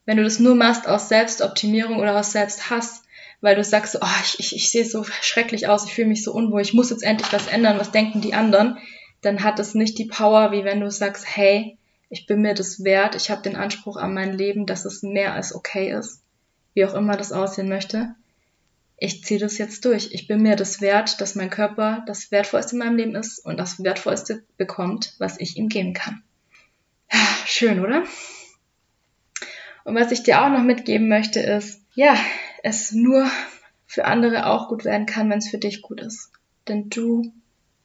Wenn 0.04 0.16
du 0.16 0.24
das 0.24 0.38
nur 0.38 0.54
machst 0.54 0.86
aus 0.88 1.08
Selbstoptimierung 1.08 1.98
oder 1.98 2.18
aus 2.18 2.32
Selbsthass, 2.32 3.02
weil 3.40 3.56
du 3.56 3.64
sagst, 3.64 3.98
oh, 4.00 4.06
ich, 4.22 4.38
ich, 4.38 4.56
ich 4.56 4.70
sehe 4.70 4.84
so 4.84 5.04
schrecklich 5.04 5.68
aus, 5.68 5.84
ich 5.86 5.94
fühle 5.94 6.08
mich 6.08 6.22
so 6.22 6.32
unwohl, 6.32 6.60
ich 6.60 6.74
muss 6.74 6.90
jetzt 6.90 7.02
endlich 7.02 7.32
was 7.32 7.46
ändern, 7.46 7.78
was 7.78 7.90
denken 7.90 8.20
die 8.20 8.34
anderen, 8.34 8.78
dann 9.20 9.42
hat 9.42 9.58
es 9.58 9.74
nicht 9.74 9.98
die 9.98 10.06
Power, 10.06 10.52
wie 10.52 10.64
wenn 10.64 10.80
du 10.80 10.90
sagst, 10.90 11.24
hey, 11.26 11.78
ich 12.12 12.26
bin 12.26 12.42
mir 12.42 12.54
das 12.54 12.84
wert, 12.84 13.16
ich 13.16 13.30
habe 13.30 13.42
den 13.42 13.56
Anspruch 13.56 13.96
an 13.96 14.14
mein 14.14 14.36
Leben, 14.36 14.66
dass 14.66 14.84
es 14.84 15.02
mehr 15.02 15.34
als 15.34 15.54
okay 15.54 15.90
ist, 15.90 16.22
wie 16.74 16.84
auch 16.84 16.94
immer 16.94 17.16
das 17.16 17.32
aussehen 17.32 17.68
möchte 17.68 18.14
ich 19.04 19.24
ziehe 19.24 19.40
das 19.40 19.58
jetzt 19.58 19.84
durch. 19.84 20.10
Ich 20.12 20.28
bin 20.28 20.42
mir 20.42 20.54
das 20.54 20.80
wert, 20.80 21.20
dass 21.20 21.34
mein 21.34 21.50
Körper 21.50 22.04
das 22.06 22.30
Wertvollste 22.30 22.76
in 22.76 22.78
meinem 22.78 22.96
Leben 22.96 23.16
ist 23.16 23.44
und 23.44 23.56
das 23.56 23.82
Wertvollste 23.82 24.44
bekommt, 24.56 25.16
was 25.18 25.40
ich 25.40 25.56
ihm 25.56 25.68
geben 25.68 25.92
kann. 25.92 26.22
Schön, 27.46 27.80
oder? 27.80 28.04
Und 29.82 29.96
was 29.96 30.12
ich 30.12 30.22
dir 30.22 30.40
auch 30.40 30.50
noch 30.50 30.62
mitgeben 30.62 31.08
möchte, 31.08 31.40
ist, 31.40 31.80
ja, 31.96 32.16
es 32.62 32.92
nur 32.92 33.28
für 33.86 34.04
andere 34.04 34.46
auch 34.46 34.68
gut 34.68 34.84
werden 34.84 35.06
kann, 35.06 35.28
wenn 35.30 35.38
es 35.38 35.50
für 35.50 35.58
dich 35.58 35.82
gut 35.82 36.00
ist. 36.00 36.30
Denn 36.68 36.88
du 36.88 37.32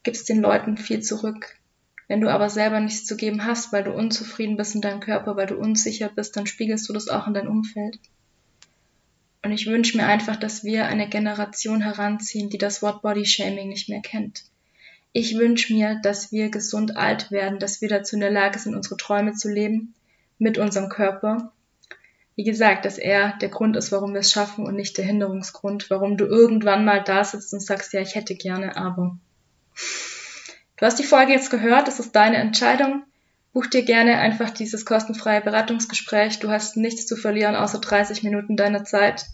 gibst 0.04 0.28
den 0.28 0.40
Leuten 0.40 0.76
viel 0.76 1.00
zurück. 1.00 1.57
Wenn 2.08 2.22
du 2.22 2.28
aber 2.30 2.48
selber 2.48 2.80
nichts 2.80 3.04
zu 3.04 3.16
geben 3.16 3.44
hast, 3.44 3.72
weil 3.72 3.84
du 3.84 3.92
unzufrieden 3.92 4.56
bist 4.56 4.74
in 4.74 4.80
deinem 4.80 5.00
Körper, 5.00 5.36
weil 5.36 5.46
du 5.46 5.56
unsicher 5.56 6.08
bist, 6.08 6.36
dann 6.36 6.46
spiegelst 6.46 6.88
du 6.88 6.94
das 6.94 7.08
auch 7.08 7.26
in 7.26 7.34
dein 7.34 7.48
Umfeld. 7.48 7.98
Und 9.44 9.52
ich 9.52 9.66
wünsche 9.66 9.96
mir 9.96 10.06
einfach, 10.06 10.36
dass 10.36 10.64
wir 10.64 10.86
eine 10.86 11.08
Generation 11.08 11.82
heranziehen, 11.82 12.50
die 12.50 12.58
das 12.58 12.82
Wort 12.82 13.02
Body 13.02 13.24
Shaming 13.24 13.68
nicht 13.68 13.88
mehr 13.88 14.00
kennt. 14.00 14.44
Ich 15.12 15.36
wünsche 15.36 15.72
mir, 15.72 16.00
dass 16.02 16.32
wir 16.32 16.50
gesund 16.50 16.96
alt 16.96 17.30
werden, 17.30 17.58
dass 17.58 17.80
wir 17.80 17.88
dazu 17.88 18.16
in 18.16 18.20
der 18.20 18.30
Lage 18.30 18.58
sind, 18.58 18.74
unsere 18.74 18.96
Träume 18.96 19.34
zu 19.34 19.48
leben 19.50 19.94
mit 20.38 20.58
unserem 20.58 20.88
Körper. 20.88 21.52
Wie 22.36 22.44
gesagt, 22.44 22.84
dass 22.84 22.98
er 22.98 23.36
der 23.38 23.48
Grund 23.48 23.76
ist, 23.76 23.90
warum 23.92 24.12
wir 24.12 24.20
es 24.20 24.30
schaffen 24.30 24.64
und 24.64 24.76
nicht 24.76 24.96
der 24.96 25.04
Hinderungsgrund, 25.04 25.90
warum 25.90 26.16
du 26.16 26.24
irgendwann 26.24 26.84
mal 26.84 27.02
da 27.02 27.24
sitzt 27.24 27.52
und 27.52 27.60
sagst, 27.60 27.92
ja, 27.92 28.00
ich 28.00 28.14
hätte 28.14 28.34
gerne, 28.34 28.76
aber. 28.76 29.18
Du 30.78 30.86
hast 30.86 30.98
die 31.00 31.04
Folge 31.04 31.32
jetzt 31.32 31.50
gehört, 31.50 31.88
das 31.88 31.98
ist 31.98 32.14
deine 32.14 32.36
Entscheidung. 32.36 33.02
Buch 33.52 33.66
dir 33.66 33.82
gerne 33.82 34.18
einfach 34.18 34.50
dieses 34.50 34.86
kostenfreie 34.86 35.40
Beratungsgespräch. 35.40 36.38
Du 36.38 36.50
hast 36.50 36.76
nichts 36.76 37.08
zu 37.08 37.16
verlieren, 37.16 37.56
außer 37.56 37.80
30 37.80 38.22
Minuten 38.22 38.56
deiner 38.56 38.84
Zeit. 38.84 39.26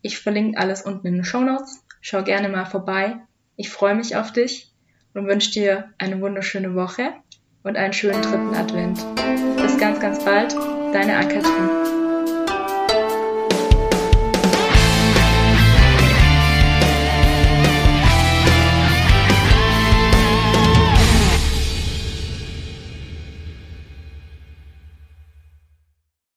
Ich 0.00 0.18
verlinke 0.18 0.58
alles 0.58 0.80
unten 0.80 1.06
in 1.06 1.16
den 1.16 1.24
Show 1.24 1.42
Notes. 1.42 1.84
Schau 2.00 2.24
gerne 2.24 2.48
mal 2.48 2.64
vorbei. 2.64 3.18
Ich 3.56 3.68
freue 3.68 3.94
mich 3.94 4.16
auf 4.16 4.32
dich 4.32 4.69
und 5.14 5.26
wünsche 5.26 5.52
dir 5.52 5.90
eine 5.98 6.20
wunderschöne 6.20 6.74
Woche 6.74 7.12
und 7.62 7.76
einen 7.76 7.92
schönen 7.92 8.22
dritten 8.22 8.54
Advent. 8.54 9.04
Bis 9.56 9.78
ganz, 9.78 10.00
ganz 10.00 10.24
bald, 10.24 10.54
deine 10.92 11.16
Ann-Kathrin. 11.16 11.79